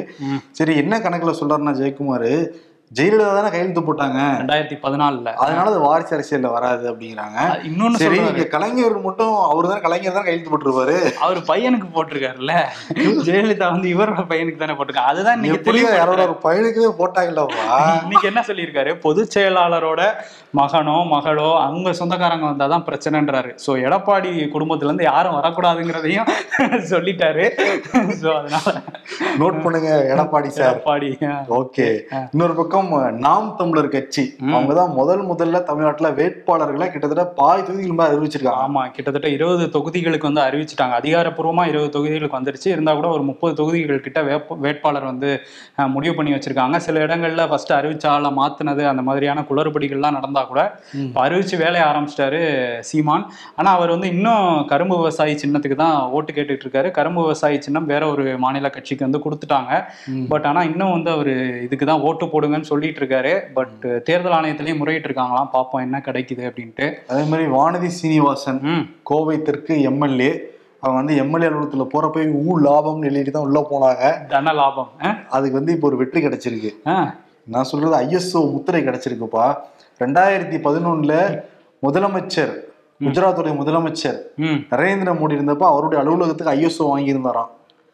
சரி 0.61 0.75
என்ன 0.85 1.00
கணக்குல 1.07 1.35
சொல்றாருன்னா 1.43 1.75
ஜெயக்குமார் 1.83 2.31
ஜெயலலிதா 2.97 3.33
தானே 3.37 3.49
கையெழுத்து 3.52 3.80
போட்டாங்க. 3.87 4.18
ரெண்டாயிரத்தி 4.40 4.76
பதினாலுல. 4.85 5.33
அதனால 5.45 5.64
அது 5.73 5.80
வாரிசு 5.87 6.12
அரசியல்ல 6.16 6.50
வராது 6.54 6.85
அப்படிங்கிறாங்க. 6.90 7.38
இன்னொன்னு 7.68 8.00
சரி 8.02 8.18
இங்க 8.21 8.45
கலைஞர் 8.54 8.97
மட்டும் 9.07 9.35
அவர் 9.50 9.68
தான் 9.73 9.83
கலைஞர் 9.87 10.16
தான் 10.18 10.26
கையெழுத்து 10.26 10.52
போட்டிருப்பாரு. 10.52 10.97
அவர் 11.25 11.40
பையனுக்கு 11.50 11.88
போட்டிருக்காருல்ல. 11.97 12.54
ஜெயலலிதா 13.28 13.68
வந்து 13.75 13.88
இவரோட 13.95 14.25
பையனுக்கு 14.33 14.62
தானே 14.62 14.76
போட்டிருக்காங்க 14.78 15.12
அதுதான் 15.12 15.37
இன்னைக்கு 15.38 15.59
எப்படியோ 15.61 15.90
யாரோட 16.00 16.26
பையனுக்குமே 16.47 16.92
போட்டாங்கல்லப்பா 17.02 17.78
இன்னைக்கு 18.04 18.30
என்ன 18.33 18.42
சொல்லியிருக்காரு? 18.50 18.95
பொதுச் 19.07 19.35
செயலாளரோட 19.37 20.02
மகனோ 20.59 20.97
மகளோ 21.14 21.49
அவங்க 21.66 21.88
சொந்தக்காரங்க 22.00 22.47
வந்தாதான் 22.50 22.87
பிரச்சனைன்றாரு. 22.88 23.50
சோ 23.64 23.71
எடப்பாடி 23.87 24.30
குடும்பத்துல 24.54 24.90
இருந்து 24.90 25.09
யாரும் 25.12 25.37
வரக்கூடாதுங்கிறதையும் 25.38 26.30
சொல்லிட்டாரு. 26.95 27.47
சோ 28.23 28.28
அதனால 28.40 28.75
நோட் 29.41 29.59
பண்ணுங்க 29.65 29.91
எடப்பாடி 30.12 30.49
சார். 30.57 30.69
எடப்பாடி 30.71 31.09
ஓகே. 31.59 31.87
இன்னொரு 32.33 32.55
பக்கம் 32.59 32.91
நாம் 33.27 33.47
தமிழர் 33.61 33.89
கட்சி. 33.95 34.25
அவங்க 34.54 34.73
தான் 34.80 34.93
முதல் 34.99 35.23
முதல்ல 35.30 35.63
தமிழ்நாட்டுல 35.69 36.11
வேட்பாளர்களை 36.19 36.87
கிட்டத்தட்ட 36.93 37.25
பாதி 37.41 37.63
தொகுதிகள் 37.69 37.99
மேல 38.00 38.13
அறிவிச்சிருக்காங்க. 38.13 38.63
ஆமா 38.67 38.82
கிட்டத்தட்ட 38.97 39.28
இருபது 39.37 39.65
தொகுதிகளுக்கு 39.76 40.28
வந்து 40.30 40.43
அறிவிச்சிட்டாங்க. 40.47 40.97
அதிகாரப்பூர்வமா 41.00 41.65
இருபது 41.73 41.91
தொகுதிகளுக்கு 41.97 42.39
வந்துருச்சு. 42.39 42.69
இருந்தா 42.75 42.95
கூட 42.99 43.09
ஒரு 43.17 43.25
முப்பது 43.30 43.54
தொகுதிகள் 43.61 44.04
கிட்ட 44.06 44.23
வேட்பாளர் 44.67 45.09
வந்து 45.13 45.30
முடிவு 45.95 46.15
பண்ணி 46.19 46.35
வச்சிருக்காங்க. 46.35 46.76
சில 46.87 47.04
இடங்கள்ல 47.06 47.45
ஃபர்ஸ்ட் 47.52 47.73
அறிவிச்சால 47.78 48.32
மாத்துனது 48.41 48.85
அந்த 48.93 49.04
மாதிரியான 49.09 49.45
குளறுபடிகள்லாம் 49.50 50.17
நடந்தா 50.19 50.45
கூட 50.52 50.61
அறிவிச்சு 51.25 51.56
வேலையை 51.65 51.85
ஆரம்பிச்சிட்டாரு 51.91 52.43
சீமான். 52.91 53.26
ஆனா 53.59 53.71
அவர் 53.78 53.95
வந்து 53.97 54.09
இன்னும் 54.15 54.47
கரும்பு 54.73 54.97
விவசாயி 55.02 55.35
சின்னத்துக்கு 55.45 55.80
தான் 55.85 55.99
ஓட்டு 56.17 56.30
கேட்டுட்டு 56.39 56.65
இருக்காரு. 56.67 56.91
கரும்பு 56.99 57.21
விவசாயி 57.26 57.59
சின்னம் 57.67 57.91
வேற 57.95 58.02
ஒரு 58.15 58.25
மாநில 58.45 58.67
கட்சிக்கு 58.99 59.08
வந்து 59.08 59.23
கொடுத்துட்டாங்க. 59.25 59.73
பட் 60.32 60.47
ஆனா 60.50 60.61
இன்னும் 60.71 60.95
வந்து 60.97 61.11
அவர் 61.17 61.32
இதுக்கு 61.67 61.84
தான் 61.91 62.04
ஓட்டு 62.08 62.26
போடுங்கன்னு 62.32 62.71
சொல்லிட்டு 62.73 63.00
இருக்காரு. 63.02 63.32
பட் 63.58 63.80
தேர்தல் 64.08 64.37
ஆணையத்திலயும் 64.39 64.80
முறையிட்டு 64.82 65.08
இருக்காங்களாம். 65.11 65.50
பார்ப்போம் 65.56 65.84
என்ன 65.87 66.02
கிடைக்குது 66.08 66.45
அப்படின்ட்டு. 66.50 66.87
அதே 67.13 67.25
மாதிரி 67.30 67.47
வானதி 67.56 67.91
சீனிவாசன் 68.00 68.61
கோவை 69.11 69.37
தெற்கு 69.49 69.76
எம்எல்ஏ. 69.91 70.30
அவங்க 70.82 70.99
வந்து 71.00 71.15
எம்எல்ஏ 71.23 71.47
அலுவலகத்துல 71.49 71.84
போறப்ப 71.95 72.26
ஊ 72.43 72.58
லாபம்னு 72.67 73.08
எழுதிட்டு 73.11 73.34
தான் 73.37 73.47
உள்ள 73.49 73.61
போனாங்க. 73.71 74.04
தன 74.34 74.52
லாபம்? 74.61 74.91
அதுக்கு 75.37 75.58
வந்து 75.61 75.75
இப்போ 75.76 75.87
ஒரு 75.91 75.99
வெற்றி 76.02 76.21
கிடைச்சிருக்கு. 76.26 76.71
நான் 77.54 77.69
சொல்றது 77.71 77.95
ஐஎஸ்ஓ 78.04 78.41
முத்திரை 78.54 78.80
கிடைச்சிருக்குப்பா. 78.89 79.47
ரெண்டாயிரத்தி 80.02 80.58
பதினொன்னுல 80.67 81.15
முதலமைச்சர் 81.87 82.54
குஜராத்துடைய 83.06 83.52
முதலமைச்சர் 83.58 84.19
நரேந்திர 84.73 85.11
மோடி 85.19 85.37
இருந்தப்ப 85.39 85.65
அவருடைய 85.73 85.99
அலுவலகத்துக்கு 86.02 86.54
ஐஎஸ்ஓ 86.54 86.87
வாங்கியிருந்தாராம். 86.93 87.50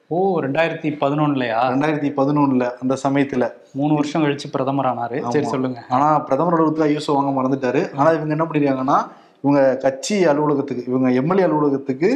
ஓ 0.07 0.41
ரெண்டாயிரத்தி 0.41 0.91
பதினொன்னுலயா? 1.03 1.61
ரெண்டாயிரத்தி 1.73 2.11
பதினொன்னுல 2.21 2.71
அந்த 2.83 2.97
சமயத்துல. 3.09 3.51
மூணு 3.73 3.95
வருஷம் 3.95 4.25
கழிச்சு 4.25 4.51
பிரதமர் 4.53 4.87
ஆனாரு. 4.87 5.29
சரி. 5.29 5.47
சொல்லுங்க. 5.47 5.85
ஆனா 5.89 6.19
பிரதமர் 6.19 6.61
அலுவலகத்துல 6.61 6.87
ஐஎஸ்ஓ 6.91 7.15
வாங்க 7.15 7.43
மறந்துட்டாரு. 7.43 7.95
ஆனா 7.95 8.11
இவங்க 8.11 8.35
என்ன 8.37 8.45
பண்ணிருக்காங்கன்னா 8.45 8.99
இவங்க 9.43 9.77
கட்சி 9.77 10.25
அலுவலகத்துக்கு 10.25 10.85
இவங்க 10.89 11.11
எம்எல்ஏ 11.11 11.45
அலுவலகத்துக்கு 11.45 12.09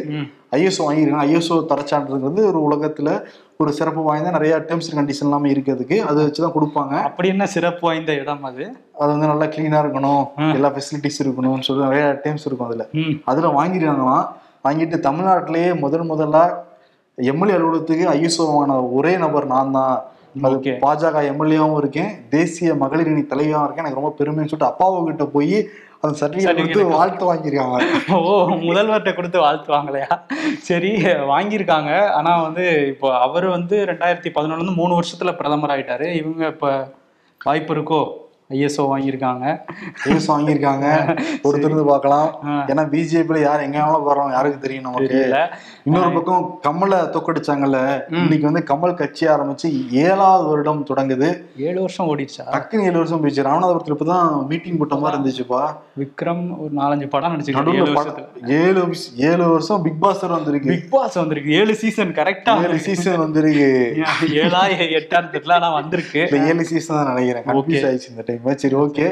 ஐஎஸ்ஓ 0.52 0.82
வாங்கியிருக்காங்க. 0.88 1.24
ஐஎஸ்ஓ 1.28 1.64
தரச்சான்றுங்கிறது 1.68 2.52
ஒரு 2.52 2.60
உலகத்துல 2.68 3.22
ஒரு 3.58 3.72
சிறப்பு 3.72 4.02
வாய்ந்த 4.02 4.30
நிறைய 4.30 4.64
டேர்ம்ஸ் 4.68 4.96
அண்ட் 4.96 5.10
கண்டிஷன் 5.10 5.22
எல்லாமே 5.22 5.52
இருக்கிறதுக்கு 5.52 5.98
அதை 5.98 6.26
வச்சுதான் 6.26 6.56
கொடுப்பாங்க. 6.56 7.02
அப்படி 7.02 7.28
என்ன 7.28 7.46
சிறப்பு 7.46 7.80
வாய்ந்த 7.80 8.12
இடம் 8.12 8.44
அது? 8.44 8.64
அது 8.98 9.10
வந்து 9.18 9.26
நல்லா 9.26 9.44
கிளீனா 9.44 9.84
இருக்கணும். 9.84 10.52
எல்லா 10.52 10.70
ஃபெசிலிட்டிஸ் 10.70 11.20
இருக்கணும்னு 11.24 11.60
சொல்லி 11.60 11.82
நிறைய 11.82 12.20
டேர்ம்ஸ் 12.24 12.46
இருக்கும் 12.46 12.66
அதுல. 12.66 12.86
அதுல 13.24 13.48
வாங்கிருக்காங்களாம். 13.48 14.26
வாங்கிட்டு 14.68 14.96
தமிழ்நாட்டிலேயே 15.08 15.78
முதல் 15.78 16.10
முதல்ல 16.12 16.54
எம்எல்ஏ 17.30 17.54
அலுவலகத்துக்கு 17.54 18.06
ஐஎஸ்ஓ 18.08 18.44
வாங்கின 18.50 18.92
ஒரே 18.92 19.16
நபர் 19.16 19.46
நான் 19.46 19.70
தான். 19.70 20.02
அது. 20.42 20.56
பாஜக 20.56 21.22
எம்எல்ஏவும் 21.32 21.76
இருக்கேன். 21.76 22.10
தேசிய 22.28 22.74
மகளிர் 22.74 23.06
அணி 23.06 23.20
தலைவியாவும் 23.20 23.64
இருக்கேன். 23.64 23.84
எனக்கு 23.84 24.00
ரொம்ப 24.00 24.14
பெருமைன்னு 24.18 24.50
சொல்லிட்டு 24.50 24.70
அப்பாவு 24.70 25.04
கிட்ட 25.04 25.24
போய் 25.24 25.68
அந்த 26.00 26.28
சர்டிபிகேட் 26.28 26.56
கொடுத்து. 26.56 26.84
வாழ்த்து 26.86 27.34
வாங்கியிருக்காங்க 27.34 27.78
ஓ 28.12 28.48
முதல்வர்கிட்ட 28.48 29.14
கொடுத்து 29.14 29.40
வாழ்த்துவாங்களையா 29.40 30.20
சரி 30.58 30.90
வாங்கியிருக்காங்க. 31.04 32.08
ஆனா 32.08 32.42
வந்து 32.42 32.86
இப்போ 32.88 33.18
அவர் 33.18 33.46
வந்து 33.46 33.84
ரெண்டாயிரத்தி 33.84 34.52
இருந்து 34.52 34.72
மூணு 34.72 35.00
வருஷத்துல 35.00 35.36
பிரதமர் 35.36 35.70
ஆயிட்டாரு. 35.70 36.14
இவங்க 36.14 36.46
இப்ப 36.46 36.94
வாய்ப்பு 37.44 37.74
இருக்கோ? 37.74 38.26
ஐஎஸ்ஓ 38.54 38.82
வாங்கியிருக்காங்க. 38.90 39.46
ஐஎஸ்ஓ 40.04 40.30
வாங்கியிருக்காங்க. 40.34 40.86
பொறுத்திருந்து 41.42 41.84
பார்க்கலாம். 41.90 42.28
ஏன்னா 42.70 42.84
பிஜேபியில 42.92 43.40
யார் 43.42 43.64
எங்க 43.64 43.78
வேணாலும் 43.78 44.06
போறோம் 44.06 44.30
யாருக்கு 44.36 44.58
தெரியும் 44.58 44.86
நமக்கு. 44.88 45.18
இன்னொரு 45.88 46.10
பக்கம் 46.14 46.44
கமலை 46.66 47.00
தோக்கடிச்சாங்கல்ல. 47.16 47.80
இன்னைக்கு 48.20 48.46
வந்து 48.50 48.62
கமல் 48.70 48.94
கட்சி 49.00 49.26
ஆரம்பிச்சு 49.26 49.68
ஏழாவது 50.04 50.46
வருடம் 50.48 50.80
தொடங்குது. 50.90 51.28
ஏழு 51.56 51.78
வருஷம் 51.80 52.08
ஓடிடுச்சா? 52.12 52.44
டக்குன்னு 52.54 52.86
ஏழு 52.88 52.98
வருஷம் 53.00 53.20
போயிடுச்சு. 53.22 53.46
ராமநாதபுரத்துல 53.48 53.96
இப்பதான் 53.98 54.46
மீட்டிங் 54.52 54.78
போட்ட 54.80 54.98
மாதிரி 55.02 55.18
இருந்துச்சுப்பா. 55.18 55.62
விக்ரம் 56.02 56.42
ஒரு 56.62 56.72
நாலஞ்சு 56.80 57.08
படம் 57.14 57.34
நடிச்சிருக்காரு. 57.34 57.76
நடுவுல 57.78 58.56
ஏழு 58.62 58.82
ஏழு 59.30 59.44
வருஷம் 59.52 59.82
பிக் 59.82 60.00
பாஸ் 60.00 60.24
வந்திருக்கு. 60.36 60.72
பிக் 60.74 60.90
பாஸ் 60.90 61.20
வந்திருக்கு. 61.22 61.52
ஏழு 61.60 61.74
சீசன் 61.82 62.16
கரெக்டா 62.20 62.56
ஏழு 62.64 62.78
சீசன் 62.88 63.22
வந்திருக்கு. 63.24 63.70
ஏழா 64.42 64.64
எட்டான்னு 64.98 65.32
தெரியல 65.36 65.52
ஆனா 65.60 65.70
வந்திருக்கு. 65.78 66.22
ஏழு 66.50 66.64
சீசன் 66.72 66.96
தான் 66.96 67.08
நினைக்கிறேன். 67.12 67.46
கன்ஃபியூஸ் 67.48 67.86
ஆயிடுச்சு 67.90 68.12
இந்த 68.14 68.24
டைம் 68.26 68.37
சரி 68.62 68.76
ஓகே. 68.84 69.06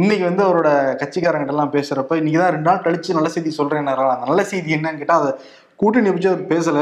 இன்னைக்கு 0.00 0.24
வந்து 0.28 0.42
அவரோட 0.46 0.68
கட்சிக்காரங்கிட்ட 1.00 1.54
எல்லாம் 1.54 1.74
பேசுறப்ப 1.76 2.18
இன்னைக்கு 2.20 2.40
தான் 2.42 2.52
ரெண்டு 2.54 2.68
நாள் 2.70 2.84
கழிச்சு 2.84 3.16
நல்ல 3.18 3.30
செய்தி 3.34 3.50
சொல்றேன் 3.58 3.90
நல்ல 4.28 4.42
செய்தி 4.52 4.76
என்னன்னு 4.76 5.00
கேட்டா 5.00 5.18
அதை 5.22 5.32
கூட்டணி 5.80 6.10
பற்றி 6.10 6.30
அவர் 6.32 6.50
பேசல. 6.52 6.78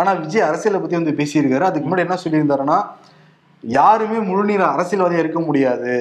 ஆனா 0.00 0.10
விஜய் 0.22 0.46
அரசியலை 0.48 0.78
பத்தி 0.80 0.96
வந்து 1.00 1.18
பேசியிருக்காரு. 1.20 1.64
அதுக்கு 1.68 1.86
முன்னாடி 1.88 2.06
என்ன 2.06 2.18
சொல்லியிருந்தாருன்னா 2.24 2.78
யாருமே 3.64 4.18
முழுநீர் 4.28 4.64
அரசியல்வாதியா 4.74 5.22
இருக்க 5.22 5.40
முடியாது. 5.48 5.92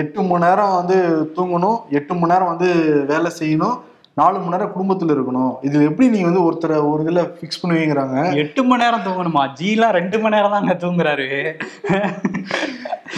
எட்டு 0.00 0.20
மணி 0.22 0.44
நேரம் 0.44 0.76
வந்து 0.80 0.96
தூங்கணும் 1.36 1.78
எட்டு 1.98 2.14
மணி 2.14 2.32
நேரம் 2.32 2.52
வந்து 2.52 2.68
வேலை 3.12 3.30
செய்யணும். 3.40 3.76
நாலு 4.20 4.36
மணி 4.38 4.52
நேரம் 4.52 4.72
குடும்பத்துல 4.74 5.14
இருக்கணும். 5.14 5.50
இதுல 5.66 5.86
எப்படி 5.88 6.06
நீங்க 6.12 6.26
வந்து 6.28 6.44
ஒருத்தரை 6.44 6.76
ஒரு 6.90 7.00
இதுல 7.04 7.22
ஃபிக்ஸ் 7.38 7.58
பண்ணுவீங்கிறாங்க? 7.62 8.14
எட்டு 8.42 8.60
மணி 8.68 8.82
நேரம் 8.82 9.02
தூங்கணுமா? 9.06 9.42
ஜிலாம் 9.58 9.94
ரெண்டு 9.96 10.16
மணி 10.22 10.36
நேரம் 10.36 10.54
தாங்க 10.54 10.74
தூங்குறாரு. 10.84 11.26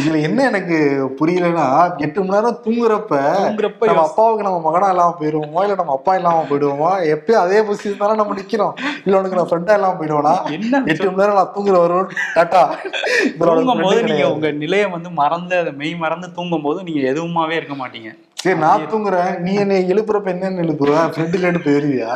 இதுல 0.01 0.17
என்ன 0.29 0.41
எனக்கு 0.51 0.77
புரியலன்னா 1.21 1.67
எட்டு 2.05 2.19
மணி 2.21 2.37
நேரம் 2.37 2.59
தூங்குறப்ப 2.65 3.15
தூங்குறப்ப 3.45 3.89
நம்ம 3.91 4.05
அப்பாவுக்கு 4.09 4.47
நம்ம 4.49 4.59
மகனா 4.67 4.91
இல்லாம 4.95 5.15
போயிடுவோமா? 5.21 5.63
இல்ல 5.67 5.79
நம்ம 5.83 5.97
அப்பா 5.99 6.15
இல்லாம 6.21 6.45
போயிடுவோமா? 6.51 6.93
எப்பயும் 7.15 7.43
அதே 7.45 7.61
பொசிஷன் 7.69 8.03
தானே 8.05 8.21
நம்ம 8.23 8.37
நிக்கிறோம். 8.43 8.75
இல்ல 9.07 9.19
உனக்கு 9.21 9.41
நான் 9.41 9.51
ஃப்ரெண்டா 9.53 9.77
இல்லாம 9.81 9.97
போயிடுவேனா? 10.03 10.37
என்ன 10.59 10.83
எட்டு 10.93 11.11
மணி 11.11 11.23
நேரம் 11.25 11.41
நான் 11.41 11.55
தூங்குற 11.57 11.79
வரும் 11.87 12.15
டாட்டா 12.37 12.65
தூங்கும் 13.45 13.85
போது 13.87 14.01
நீங்க. 14.09 14.25
உங்க 14.37 14.51
நிலையை 14.65 14.89
வந்து 14.97 15.13
மறந்து 15.23 15.57
அதை 15.63 15.75
மெய் 15.83 16.01
மறந்து 16.07 16.31
தூங்கும் 16.39 16.67
போது 16.69 16.81
நீங்க 16.89 17.03
எதுவுமாவே 17.13 17.61
இருக்க 17.61 17.77
மாட்டீங்க. 17.85 18.11
சரி 18.43 18.59
நான் 18.59 18.91
தூங்குறேன். 18.91 19.39
நீ 19.39 19.53
என்னை 19.55 19.77
எழுப்புறப்ப 19.93 20.29
என்னன்னு 20.35 20.63
எழுப்புற? 20.65 20.91
ஃப்ரெண்டு 21.13 21.37
கேட்டு 21.45 21.61
போயிருவியா 21.67 22.11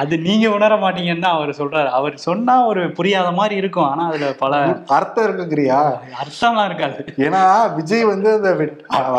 அது 0.00 0.14
நீங்க 0.26 0.46
உணர 0.56 0.72
மாட்டீங்கன்னு 0.82 1.28
அவர் 1.36 1.50
சொல்றாரு. 1.58 1.88
அவர் 1.98 2.14
சொன்னா 2.26 2.54
ஒரு 2.70 2.82
புரியாத 2.98 3.28
மாதிரி 3.38 3.54
இருக்கும். 3.62 3.88
ஆனா 3.90 4.04
அதுல 4.10 4.30
பல 4.42 4.52
அர்த்தம் 4.96 5.26
இருக்குங்கிறியா? 5.26 5.80
அர்த்தம்லாம் 6.22 6.68
இருக்காது. 6.70 6.98
ஏன்னா 7.26 7.42
விஜய் 7.78 8.04
வந்து 8.12 8.30
அந்த 8.36 8.50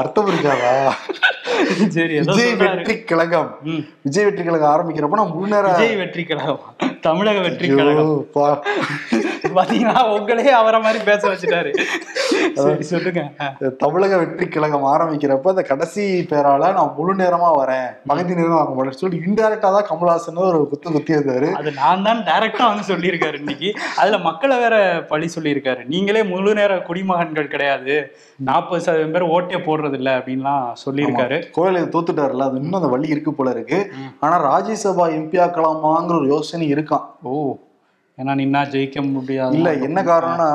அர்த்தம் 0.01 0.31
இருக்காதா? 0.31 0.73
சரி 1.97 2.13
விஜய். 2.29 2.53
வெற்றி 2.63 2.95
கழகம். 3.11 3.51
விஜய் 4.07 4.27
வெற்றி 4.27 4.43
கழகம் 4.47 4.73
ஆரம்பிக்கிறப்ப 4.73 5.21
நான் 5.21 5.33
முழு 5.35 5.53
நேரம் 5.53 5.73
விஜய் 5.75 5.99
வெற்றி 6.03 6.25
கழகம். 6.31 6.61
தமிழக 7.07 7.39
வெற்றி 7.47 7.67
கழகம். 7.69 8.13
பாத்தீங்கன்னா 9.57 9.99
உங்களே 10.15 10.45
அவரை 10.59 10.79
மாதிரி 10.85 10.99
பேச 11.09 11.21
வச்சுட்டாரு. 11.31 11.71
சொல்லுங்க. 12.91 13.21
தமிழக 13.83 14.13
வெற்றி 14.21 14.45
கழகம் 14.55 14.87
ஆரம்பிக்கிறப்ப 14.93 15.53
அந்த 15.53 15.63
கடைசி 15.71 16.03
பேரால 16.31 16.71
நான் 16.77 16.95
முழு 16.97 17.13
நேரமா 17.23 17.49
வரேன். 17.61 17.87
பகுதி 18.11 18.39
நேரம் 18.39 18.59
வாங்க 18.59 18.75
மாட்டேன் 18.77 19.01
சொல்லி 19.03 19.19
இன்டெரக்டா 19.27 19.71
தான் 19.77 19.89
கமல்ஹாசன் 19.91 20.41
ஒரு 20.51 20.61
குத்து 20.71 20.93
குத்தி 20.95 21.13
இருந்தாரு 21.15 21.49
அது 21.59 21.69
நான் 21.81 22.05
தான் 22.07 22.21
டைரக்டா 22.29 22.65
வந்து 22.71 22.85
சொல்லியிருக்காரு 22.91 23.37
இன்னைக்கு. 23.41 23.69
அதுல 24.01 24.17
மக்களை 24.27 24.55
வேற 24.63 24.75
பழி 25.11 25.29
சொல்லியிருக்காரு. 25.35 25.81
நீங்களே 25.93 26.23
முழு 26.31 26.53
நேர 26.59 26.73
குடிமகன்கள் 26.87 27.51
கிடையாது. 27.53 27.95
நாற்பது 28.49 28.83
சதவீதம் 28.85 29.15
பேர் 29.15 29.31
ஓட்டே 29.35 29.59
போடுறது 29.67 29.97
இல்ல 29.99 30.11
அப்படின்லாம் 30.19 30.65
சொல்லியிருக்காரு. 30.85 31.39
கோயிலுக்கு 31.57 31.93
தோத்துட்டாருல 31.95 32.47
அது 32.49 32.59
இன்னும் 32.61 32.79
அந்த 32.81 32.91
வழி 32.95 33.13
இருக்கு 33.15 33.33
போல 33.33 33.55
இருக்கு. 33.57 33.79
ஆனா 34.19 34.35
ராஜ்யசபா 34.49 35.07
எம்பி 35.19 35.39
ஆக்கலாமாங்கிற 35.45 36.19
ஒரு 36.21 36.29
யோசனை 36.35 36.67
இருக்கான் 36.75 37.07
ஓ 37.23 37.33
ஏன்னா 38.17 38.33
நின்னா 38.41 38.59
ஜெயிக்க 38.73 38.99
முடியாது? 39.15 39.55
இல்ல 39.57 39.69
என்ன 39.87 39.99
காரணம்னா 40.11 40.49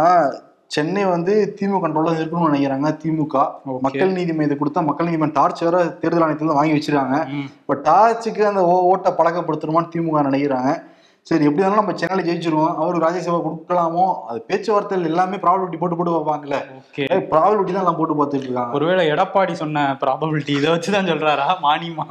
சென்னை 0.70 1.04
வந்து 1.06 1.32
திமுக 1.56 1.78
கண்ட்ரோல 1.80 2.10
இருக்கணும்னு 2.16 2.48
நினைக்கிறாங்க 2.48 2.88
திமுக. 3.02 3.36
மக்கள் 3.80 4.12
நீதி 4.12 4.32
மையத்தை 4.32 4.56
கொடுத்தா 4.56 4.84
மக்கள் 4.84 5.06
நீதி 5.06 5.16
மையம் 5.16 5.32
டார்ச் 5.32 5.60
வேற 5.60 5.78
தேர்தல் 6.00 6.22
ஆணையத்துல 6.22 6.52
வாங்கி 6.52 6.72
வச்சிருக்காங்க. 6.72 7.16
இப்ப 7.58 7.76
டார்ச்சுக்கு 7.82 8.46
அந்த 8.46 8.64
ஓ- 8.66 8.84
ஓட்டை 8.84 9.12
பழக்கப்படுத்தணுமான்னு 9.12 9.92
திமுக 9.92 10.22
நினைக்கிறாங்க 10.24 10.70
சரி 11.28 11.46
எப்படி 11.48 11.62
இருந்தாலும் 11.62 11.84
நம்ம 11.84 11.98
சென்னையில 12.00 12.22
ஜெயிச்சிருவோம். 12.28 12.74
அவருக்கு 12.80 13.06
ராஜ்யசபா 13.06 13.38
கொடுக்கலாமோ? 13.46 14.04
அது 14.28 14.38
பேச்சுவார்த்தைகள் 14.46 15.08
எல்லாமே 15.10 15.36
ப்ராபபிலிட்டி 15.42 15.78
போட்டு 15.80 15.96
போட்டு 15.96 16.14
பார்ப்பாங்கல்ல. 16.14 16.58
ப்ராபபிலிட்டி 17.32 17.72
தான் 17.72 17.82
எல்லாம் 17.82 17.98
போட்டு 17.98 18.14
பார்த்துட்டு 18.20 18.46
இருக்காங்க. 18.46 18.76
ஒருவேளை 18.78 19.02
எடப்பாடி 19.12 19.52
சொன்ன 19.52 19.84
ப்ராபபிலிட்டி 20.02 20.52
இதை 20.60 20.70
வச்சுதான் 20.74 21.10
சொல்றாரா? 21.10 21.46
மானியமா 21.66 22.06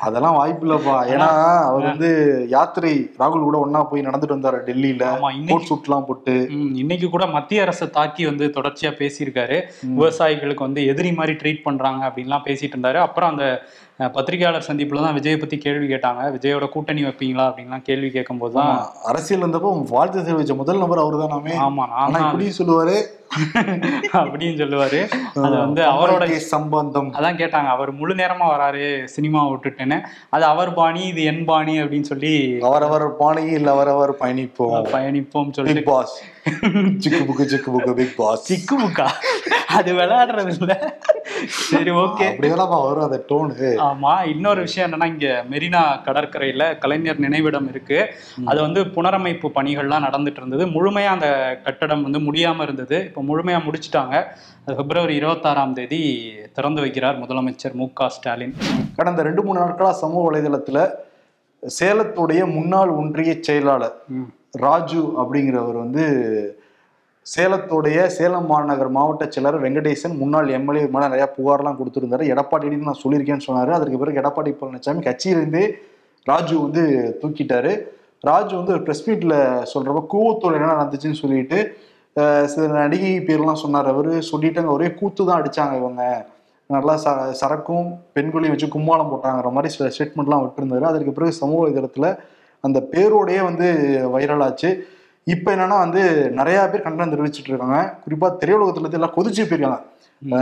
அதெல்லாம் 0.00 0.36
வாய்ப்பு 0.40 0.66
இல்லப்பா. 0.66 0.96
ஏன்னா 1.14 1.30
அவர் 1.70 1.88
வந்து 1.90 2.10
யாத்திரை 2.48 2.92
ராகுல் 3.22 3.48
கூட 3.48 3.58
ஒண்ணா 3.58 3.82
போய் 3.82 4.06
நடந்துட்டு 4.08 4.38
வந்தாரு 4.38 4.60
டெல்லியில. 4.68 5.06
கோட் 5.50 5.68
சூட்லாம் 5.70 6.06
போட்டு. 6.10 6.36
இன்னைக்கு 6.82 7.10
கூட 7.10 7.26
மத்திய 7.26 7.62
அரசை 7.62 7.88
தாக்கி 7.90 8.24
வந்து 8.26 8.46
தொடர்ச்சியா 8.58 8.92
பேசியிருக்காரு. 9.02 9.58
விவசாயிகளுக்கு 9.98 10.68
வந்து 10.68 10.86
எதிரி 10.86 11.12
மாதிரி 11.12 11.36
ட்ரீட் 11.42 11.66
பண்றாங்க 11.68 12.02
அப்படின்லாம் 12.08 12.46
பேசிட்டு 12.48 12.76
இருந்தாரு. 12.78 13.00
அப்புறம் 13.08 13.30
அந்த 13.30 13.46
பத்திரிகையாளர் 14.16 14.66
சந்திப்புல 14.68 15.02
தான் 15.04 15.16
விஜயை 15.18 15.38
பத்தி 15.40 15.58
கேள்வி 15.58 15.86
கேட்டாங்க. 15.92 16.20
விஜயோட 16.36 16.68
கூட்டணி 16.74 17.04
வைப்பீங்களா 17.04 17.46
அப்படின்லாம் 17.50 17.86
கேள்வி 17.88 18.10
கேட்கும்போது 18.10 18.54
தான் 18.58 18.74
அரசியல் 19.10 19.46
வந்தப்போ 19.46 19.70
வாழ்த்து 19.94 20.26
தெரிவிச்ச 20.28 20.56
முதல் 20.56 20.82
நபர் 20.82 21.04
அவர் 21.04 21.22
தானாமே. 21.22 21.56
ஆமா 21.68 21.86
ஆனா 22.02 22.12
நான் 22.16 22.28
இப்படியும் 22.28 22.60
சொல்லுவாரு. 22.60 22.98
அப்படின்னு 24.20 24.60
சொல்லுவாரு. 24.60 25.00
அது 25.42 25.54
வந்து 25.64 25.82
அவரோட 25.90 26.24
சம்பந்தம். 26.54 27.10
அதான் 27.18 27.38
கேட்டாங்க. 27.40 27.68
அவர் 27.74 27.90
முழு 27.98 28.14
நேரமா 28.14 28.46
வராரு 28.54 28.86
சினிமா 29.14 29.40
விட்டுட்டுன்னு. 29.50 29.98
அது 30.30 30.44
அவர் 30.52 30.72
பாணி 30.74 31.02
இது 31.12 31.24
என் 31.32 31.44
பாணி 31.44 31.74
அப்படின்னு 31.82 32.10
சொல்லி 32.12 32.32
அவரவர் 32.70 33.06
பாணியில் 33.16 33.72
அவரவர் 33.74 34.14
பயணிப்போம். 34.22 34.88
பயணிப்போம் 34.96 35.52
பிக் 35.68 35.84
பாஸ் 35.92 36.16
சிக்கு 37.04 37.22
புக்கு 37.28 37.44
சிக்கு 37.52 37.70
புக்கு 37.76 37.94
பிக் 38.00 38.16
பாஸ் 38.16 38.44
சிக்கு 38.50 38.76
புக்கா? 38.82 39.08
அது 39.78 39.90
விளையாடுறது 40.00 40.52
இல்ல. 40.58 40.74
சரி 41.48 41.90
ஓகே 42.02 42.24
அப்படிதானப்பா 42.28 42.78
வரும் 42.84 43.06
அந்த 43.06 43.18
டோனு 43.30 43.70
ஆமா 43.88 44.12
இன்னொரு 44.32 44.60
விஷயம் 44.60 44.86
என்னன்னா 44.86 45.06
இங்க 45.06 45.28
மெரினா 45.52 45.82
கடற்கரையில 46.06 46.78
கலைஞர் 46.78 47.24
நினைவிடம் 47.24 47.68
இருக்கு. 47.68 47.98
அது 48.44 48.60
வந்து 48.60 48.80
புனரமைப்பு 48.86 49.50
பணிகள்லாம் 49.58 50.06
நடந்துட்டு 50.06 50.40
இருந்தது. 50.42 50.66
முழுமையா 50.66 51.10
அந்த 51.16 51.28
கட்டடம் 51.64 52.02
வந்து 52.02 52.20
முடியாம 52.28 52.62
இருந்தது. 52.62 52.98
இப்போ 53.04 53.22
முழுமையா 53.22 53.60
முடிச்சிட்டாங்க. 53.66 54.14
அது 54.64 54.76
பிப்ரவரி 54.76 55.14
இருபத்தாறாம் 55.20 55.74
தேதி 55.74 56.00
திறந்து 56.52 56.82
வைக்கிறார் 56.82 57.20
முதலமைச்சர் 57.22 57.74
மு 57.74 57.86
க 57.92 58.08
ஸ்டாலின். 58.08 58.54
கடந்த 58.96 59.22
ரெண்டு 59.22 59.42
மூணு 59.42 59.60
நாட்களா 59.60 59.90
சமூக 59.90 60.24
வலைதளத்துல 60.30 60.80
சேலத்துடைய 61.62 62.42
முன்னாள் 62.56 62.88
ஒன்றிய 62.88 63.32
செயலாளர் 63.40 63.96
ராஜு 64.50 65.00
அப்படிங்கிறவர் 65.22 65.78
வந்து 65.84 66.04
சேலத்துடைய 67.32 67.98
சேலம் 68.14 68.48
மாநகர் 68.52 68.88
மாவட்ட 68.96 69.24
செயலர் 69.34 69.58
வெங்கடேசன் 69.64 70.14
முன்னாள் 70.20 70.48
எம்எல்ஏ 70.58 70.80
மேலே 70.94 71.06
நிறையா 71.12 71.26
புகார்லாம் 71.36 71.76
கொடுத்துருந்தாரு. 71.80 72.24
எடப்பாடின்னு 72.32 72.88
நான் 72.88 73.02
சொல்லியிருக்கேன்னு 73.02 73.46
சொன்னார். 73.46 73.70
அதுக்கு 73.76 74.00
பிறகு 74.02 74.20
எடப்பாடி 74.22 74.52
பழனிசாமி 74.60 75.02
கட்சியிலிருந்தே 75.08 75.64
ராஜு 76.30 76.54
வந்து 76.64 76.82
தூக்கிட்டாரு. 77.20 77.72
ராஜு 78.30 78.52
வந்து 78.60 78.74
ஒரு 78.76 78.82
ப்ரெஸ் 78.86 79.04
மீட்டில் 79.08 79.36
சொல்கிறப்ப 79.72 80.02
கூவத்தூர் 80.14 80.58
என்ன 80.58 80.72
நடந்துச்சுன்னு 80.74 81.22
சொல்லிட்டு 81.22 81.58
சில 82.52 82.64
நடிகை 82.80 83.14
பேர்லாம் 83.28 83.62
சொன்னார். 83.64 83.88
அவர் 83.94 84.12
சொல்லிட்டாங்க 84.32 84.70
ஒரே 84.76 84.88
கூத்து 85.00 85.22
தான் 85.28 85.40
அடிச்சாங்க 85.40 85.74
இவங்க. 85.82 86.02
நல்லா 86.70 86.94
ச 87.04 87.10
சரக்கும் 87.40 87.86
பெண்களையும் 88.16 88.54
வச்சு 88.54 88.74
கும்மாளம் 88.74 89.10
போட்டாங்கிற 89.12 89.50
மாதிரி 89.56 89.70
சில 89.76 89.86
ஸ்டேட்மெண்ட்லாம் 89.94 90.42
விட்டுருந்தாரு. 90.44 90.84
அதற்கு 90.90 91.12
பிறகு 91.18 91.40
சமூக 91.42 91.60
வலைதளத்துல 91.62 92.08
அந்த 92.64 92.78
பேரோடையே 92.92 93.42
வந்து 93.50 93.68
வைரல் 94.14 94.44
ஆச்சு. 94.46 94.70
இப்போ 95.34 95.48
என்னன்னா 95.54 95.78
வந்து 95.84 96.02
நிறைய 96.38 96.58
பேர் 96.72 96.84
கண்டனம் 96.86 97.12
தெரிவிச்சிட்டு 97.14 97.50
இருக்காங்க. 97.52 97.78
குறிப்பா 98.04 98.28
திரையுலகத்துல 98.42 98.84
இருந்து 98.84 98.98
எல்லாம் 99.00 99.16
கொதிச்சு 99.16 99.42
போயிருக்காங்க. 99.48 99.80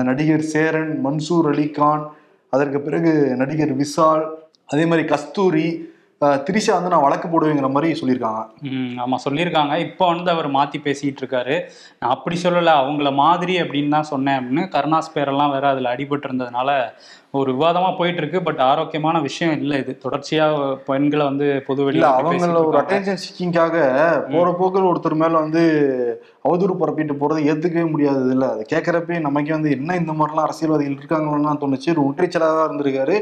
நடிகர் 0.08 0.44
சேரன் 0.54 0.92
மன்சூர் 1.06 1.48
அலிகான் 1.52 2.04
அதற்கு 2.52 2.78
பிறகு 2.86 3.12
நடிகர் 3.40 3.72
விஷால் 3.82 4.24
அதே 4.72 4.84
மாதிரி 4.90 5.04
கஸ்தூரி 5.12 5.66
திரிஷா 6.44 6.72
வந்து 6.74 6.90
நான் 6.92 7.04
வழக்கு 7.04 7.26
போடுவேங்கிற 7.28 7.68
மாதிரி 7.70 7.98
சொல்லியிருக்காங்க. 7.98 8.40
ம் 8.68 8.96
ஆமா 9.04 9.16
சொல்லியிருக்காங்க. 9.24 9.74
இப்போ 9.78 10.04
வந்து 10.06 10.30
அவர் 10.30 10.48
மாத்தி 10.50 10.78
பேசிட்டு 10.86 11.20
இருக்காரு. 11.22 11.56
நான் 11.98 12.10
அப்படி 12.10 12.36
சொல்லல 12.44 12.72
அவங்கள 12.80 13.14
மாதிரி 13.14 13.54
அப்படின்னு 13.62 13.94
தான் 13.96 14.08
சொன்னேன் 14.10 14.38
அப்படின்னு. 14.38 14.64
கருணாஸ் 14.74 15.14
பேரெல்லாம் 15.14 15.52
வேற 15.52 15.68
அதுல 15.68 15.92
அடிபட்டு 15.94 16.28
இருந்ததுனால 16.28 16.72
ஒரு 17.30 17.50
விவாதமா 17.52 17.96
போயிட்டு 17.96 18.20
இருக்கு 18.22 18.42
பட் 18.42 18.60
ஆரோக்கியமான 18.68 19.16
விஷயம் 19.20 19.54
இல்லை 19.60 19.78
இது. 19.78 19.92
தொடர்ச்சியா 20.04 20.44
பெண்களை 20.88 21.24
வந்து 21.24 21.62
பொது 21.66 21.80
வெளியில 21.86 22.10
அவங்கள 22.18 22.60
ஒரு 22.70 22.78
அட்டென்ஷன் 22.82 23.22
சீக்கிங்காக 23.24 23.76
போற 24.34 24.48
போக்கில் 24.60 24.90
ஒருத்தர் 24.90 25.20
மேல 25.22 25.34
வந்து 25.44 25.62
அவதூறு 26.44 26.74
பரப்பிட்டு 26.82 27.20
போறது 27.22 27.46
ஏத்துக்கவே 27.50 27.88
முடியாது 27.94 28.30
இல்ல. 28.34 28.44
அதை 28.54 28.64
கேட்கறப்பே 28.74 29.20
நமக்கே 29.20 29.56
வந்து 29.58 29.74
என்ன 29.78 29.96
இந்த 30.02 30.12
மாதிரிலாம் 30.12 30.46
அரசியல்வாதிகள் 30.48 31.00
இருக்காங்களோன்னு 31.00 31.62
தோணுச்சு. 31.64 31.90
ஒரு 31.96 32.04
ஒன்றிச்சலாக 32.08 32.68
இருந்திருக்காரு. 32.68 33.16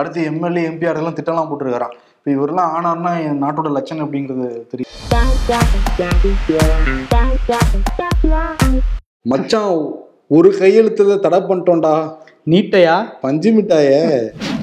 அடுத்து 0.00 0.28
எம்எல்ஏ 0.32 0.64
எம்பிஆர் 0.70 1.00
எல்லாம் 1.02 1.18
திட்டம்லாம் 1.20 1.50
போட்டிருக்காராம். 1.50 1.96
இப்ப 2.24 2.32
இவரெல்லாம் 2.34 2.72
ஆனார்னா 2.74 3.12
என் 3.24 3.42
நாட்டோட 3.42 3.70
லட்சணம் 3.72 4.04
அப்படிங்கிறது 4.06 4.66
தெரியும் 4.66 4.90
மச்சான் 9.22 9.94
ஒரு 10.26 10.54
கையெழுத்துல 10.60 11.20
தடை 11.20 11.38
பண்ணிட்டோம்டா. 11.38 12.16
நீட்டையா? 12.50 13.08
பஞ்சு 13.20 13.52
மிட்டாய. 13.52 13.88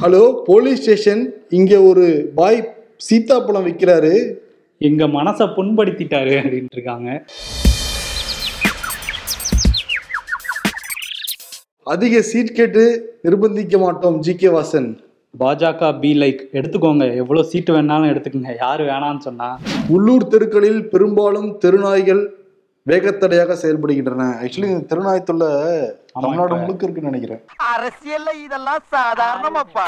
ஹலோ 0.02 0.42
போலீஸ் 0.46 0.82
ஸ்டேஷன் 0.82 1.34
இங்க 1.50 1.82
ஒரு 1.82 2.32
பாய் 2.36 2.76
சீத்தாப்பழம் 3.10 3.68
விற்கிறாரு 3.68 4.14
எங்க 4.78 5.08
மனசை 5.08 5.48
புண்படுத்திட்டாரு 5.58 6.34
அப்படின்ட்டு 6.42 6.78
இருக்காங்க. 6.78 7.24
அதிக 11.84 12.22
சீட் 12.22 12.56
கேட்டு 12.56 12.84
நிர்பந்திக்க 13.24 13.80
மாட்டோம் 13.80 14.20
ஜி 14.20 14.36
கே 14.36 14.48
வாசன். 14.48 15.09
பாஜக 15.34 16.00
பி 16.00 16.20
லைக் 16.20 16.42
எடுத்துக்கோங்க. 16.54 17.16
எவ்வளவு 17.16 17.48
சீட்டு 17.48 17.74
வேணாலும் 17.76 18.12
எடுத்துக்கோங்க. 18.12 18.56
யாரு 18.60 18.86
வேணாம்னு 18.86 19.18
சொன்னா. 19.18 19.60
உள்ளூர் 19.88 20.28
தெருக்களில் 20.28 20.90
பெரும்பாலும் 20.90 21.60
தெருநாய்கள் 21.66 22.22
வேகத்தடையாக 22.88 23.56
செயல்படுகின்றன. 23.62 24.24
ஆக்சுவலி 24.44 24.70
இந்த 24.70 24.96
திருநாய்த்துள்ள 24.96 25.46
ஆமா, 26.14 26.22
தமிழ்நாடு 26.22 26.56
முழுக்க 26.56 26.86
இருக்குன்னு 26.86 27.12
நினைக்கிறேன். 27.12 27.42
அரசியல்ல 27.74 28.44
இதெல்லாம் 28.46 28.84
சாதாரணமாப்பா. 28.92 29.86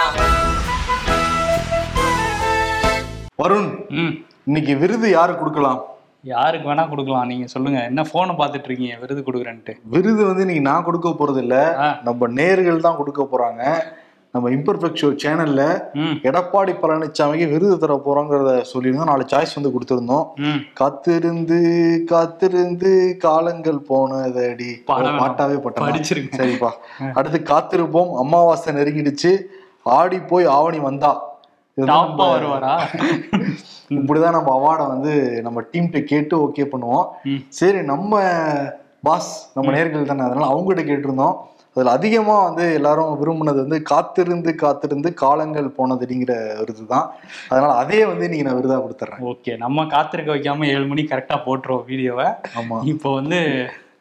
வருண் 3.44 3.90
ம். 3.90 4.14
இன்னைக்கு 4.46 4.78
விருது 4.78 5.10
யாரு 5.10 5.38
கொடுக்கலாம்? 5.38 5.80
யாருக்கு 6.24 6.74
வேணா 6.74 6.90
கொடுக்கலாம். 6.90 7.28
நீங்க 7.28 7.48
சொல்லுங்க. 7.48 7.84
என்ன 7.84 8.02
போனை 8.12 8.36
பார்த்துட்டு 8.36 8.64
இருக்கீங்க? 8.64 8.98
விருது 8.98 9.22
கொடுக்குறேன்ட்டு. 9.22 9.74
விருது 9.84 10.26
வந்து 10.26 10.40
இன்னைக்கு 10.40 10.70
நான் 10.70 10.84
கொடுக்க 10.84 11.10
போறது 11.10 11.38
இல்ல. 11.38 11.56
நம்ம 12.04 12.28
நேர்கள் 12.28 12.78
தான் 12.78 12.96
கொடுக்க 12.96 13.28
போறாங்க. 13.32 13.64
நம்ம 14.34 14.50
இம்பர்ஃபெக்ட் 14.50 15.00
ஷோ 15.02 15.08
சேனல்ல 15.24 15.62
எடப்பாடி 16.28 16.74
பழனிசாமிக்கு 16.82 17.48
விருது 17.52 17.78
தர 17.80 17.94
போறோங்கிறத 18.06 18.52
சொல்லியிருந்தோம். 18.74 19.10
நாலு 19.12 19.24
சாய்ஸ் 19.32 19.56
வந்து 19.58 19.72
கொடுத்திருந்தோம். 19.74 20.26
காத்திருந்து 20.74 21.58
காத்திருந்து 22.08 22.92
காலங்கள் 23.20 23.80
போனதடி. 23.90 24.70
பாட்டாவே 25.20 25.58
பட்டா 25.66 25.82
படிச்சிருங்க. 25.86 26.32
சரிப்பா. 26.42 26.70
அடுத்து 27.14 27.42
காத்திருப்போம். 27.54 28.14
அமாவாசை 28.24 28.74
நெருங்கிடுச்சு. 28.74 29.34
ஆடி 29.98 30.20
போய் 30.32 30.46
ஆவணி 30.58 30.80
வந்தா. 30.80 31.12
இப்படிதான் 34.00 34.36
நம்ம 34.38 34.50
அவார்டை 34.58 34.88
வந்து 34.88 35.14
நம்ம 35.42 35.62
டீம்கிட்ட 35.72 36.00
கேட்டு 36.04 36.34
ஓகே 36.48 36.64
பண்ணுவோம். 36.74 37.08
சரி 37.48 37.80
நம்ம 37.82 38.12
பாஸ் 39.02 39.52
நம்ம 39.54 39.72
நேர்கள் 39.72 40.10
தானே. 40.10 40.24
அதனால 40.24 40.46
அவங்ககிட்ட 40.54 40.84
கேட்டிருந்தோம். 40.90 41.36
அதுல 41.76 41.92
அதிகமா 41.92 42.34
வந்து 42.44 42.64
எல்லாரும் 42.78 43.20
விரும்பினது 43.20 43.60
வந்து 43.64 43.78
காத்திருந்து 43.92 44.52
காத்திருந்து 44.56 45.10
காலங்கள் 45.22 45.68
போனதுங்கிற 45.78 46.34
விருது 46.60 46.84
தான் 46.86 47.06
அதனால 47.50 47.72
அதே 47.82 48.00
வந்து 48.06 48.26
நீங்க 48.28 48.46
நான் 48.48 48.58
விருதா 48.60 48.80
கொடுத்துட்றேன். 48.82 49.22
ஓகே 49.32 49.54
நம்ம 49.58 49.86
காத்திருக்க 49.94 50.32
வைக்காம 50.34 50.68
ஏழு 50.74 50.86
மணி 50.86 51.04
கரெக்டா 51.12 51.38
போட்டுருவோம் 51.46 51.88
வீடியோவை 51.92 52.28
ஆமா. 52.62 52.80
இப்போ 52.94 53.12
வந்து 53.20 53.40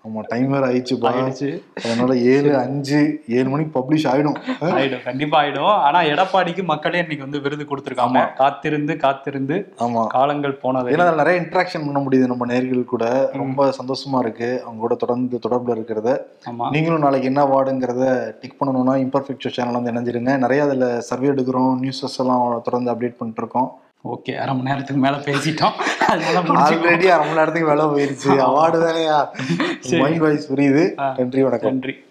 ஆமா 0.04 0.20
டைம் 0.28 0.50
வேற 0.50 0.66
ஆயிடுச்சுப்பா 0.66 1.08
ஆயிடுச்சு. 1.10 1.48
அதனால 1.84 2.16
ஏழு 2.16 2.56
அஞ்சு 2.56 3.00
ஏழு 3.28 3.48
மணிக்கு 3.48 3.80
பப்ளிஷ் 3.80 4.06
ஆயிடும். 4.12 4.36
ஆயிடும். 4.78 5.02
கண்டிப்பா 5.02 5.42
ஆயிடும். 5.42 5.74
ஆனா 5.78 6.00
எடப்பாடிக்கு 6.02 6.62
மக்களே 6.62 6.98
இன்னைக்கு 6.98 7.24
வந்து 7.24 7.40
விருது 7.40 7.64
கொடுத்துருக்காங்க. 7.64 8.34
காத்திருந்து 8.34 8.96
காத்திருந்து 8.96 9.72
ஆமா. 9.78 10.06
காலங்கள் 10.06 10.52
போனது. 10.54 10.90
ஏன்னா 10.90 11.14
நிறைய 11.14 11.40
இன்ட்ராக்ஷன் 11.40 11.84
பண்ண 11.86 12.00
முடியுது 12.00 12.26
நம்ம 12.26 12.46
நேர்கள் 12.46 12.84
கூட. 12.84 13.04
ரொம்ப 13.32 13.72
சந்தோஷமா 13.80 14.18
இருக்கு. 14.18 14.62
அவங்க 14.62 14.80
கூட 14.80 14.94
தொடர்ந்து 14.94 15.40
தொடர்புல 15.48 15.76
இருக்கிறத. 15.76 16.10
நீங்களும் 16.70 17.00
நாளைக்கு 17.00 17.26
என்ன 17.26 17.44
வார்டுங்கிறத 17.44 18.06
டிக் 18.40 18.58
பண்ணணும்னா 18.60 18.96
இம்பர்ஃபெக்ட் 19.06 19.48
சேனல் 19.48 19.78
வந்து 19.82 19.92
இணைஞ்சிருங்க. 19.92 20.38
நிறைய 20.38 20.62
அதுல 20.62 21.00
சர்வே 21.00 21.28
எடுக்கிறோம். 21.28 21.72
நியூஸஸ் 21.82 22.18
எல்லாம் 22.18 22.62
தொடர்ந்து 22.62 22.92
அப்டேட் 22.92 23.18
பண்ணிட்டு 23.18 23.42
இருக்கோம். 23.42 23.70
ஓகே 24.04 24.34
அரை 24.36 24.54
மணி 24.54 24.68
நேரத்துக்கு 24.68 25.02
மேல 25.02 25.16
பேசிட்டோம். 25.16 25.72
ஆல்ரெடி 26.08 27.08
அரை 27.08 27.18
மணி 27.18 27.30
நேரத்துக்கு 27.30 27.66
வேலை 27.66 27.84
போயிருச்சு. 27.84 28.28
அவார்டு 28.28 28.78
தானையா? 28.84 29.98
மைண்ட் 30.00 30.18
வாய்ஸ் 30.18 30.52
புரியுது. 30.52 31.16
நன்றி 31.18 31.42
வணக்கம். 31.42 31.70
நன்றி. 31.70 32.04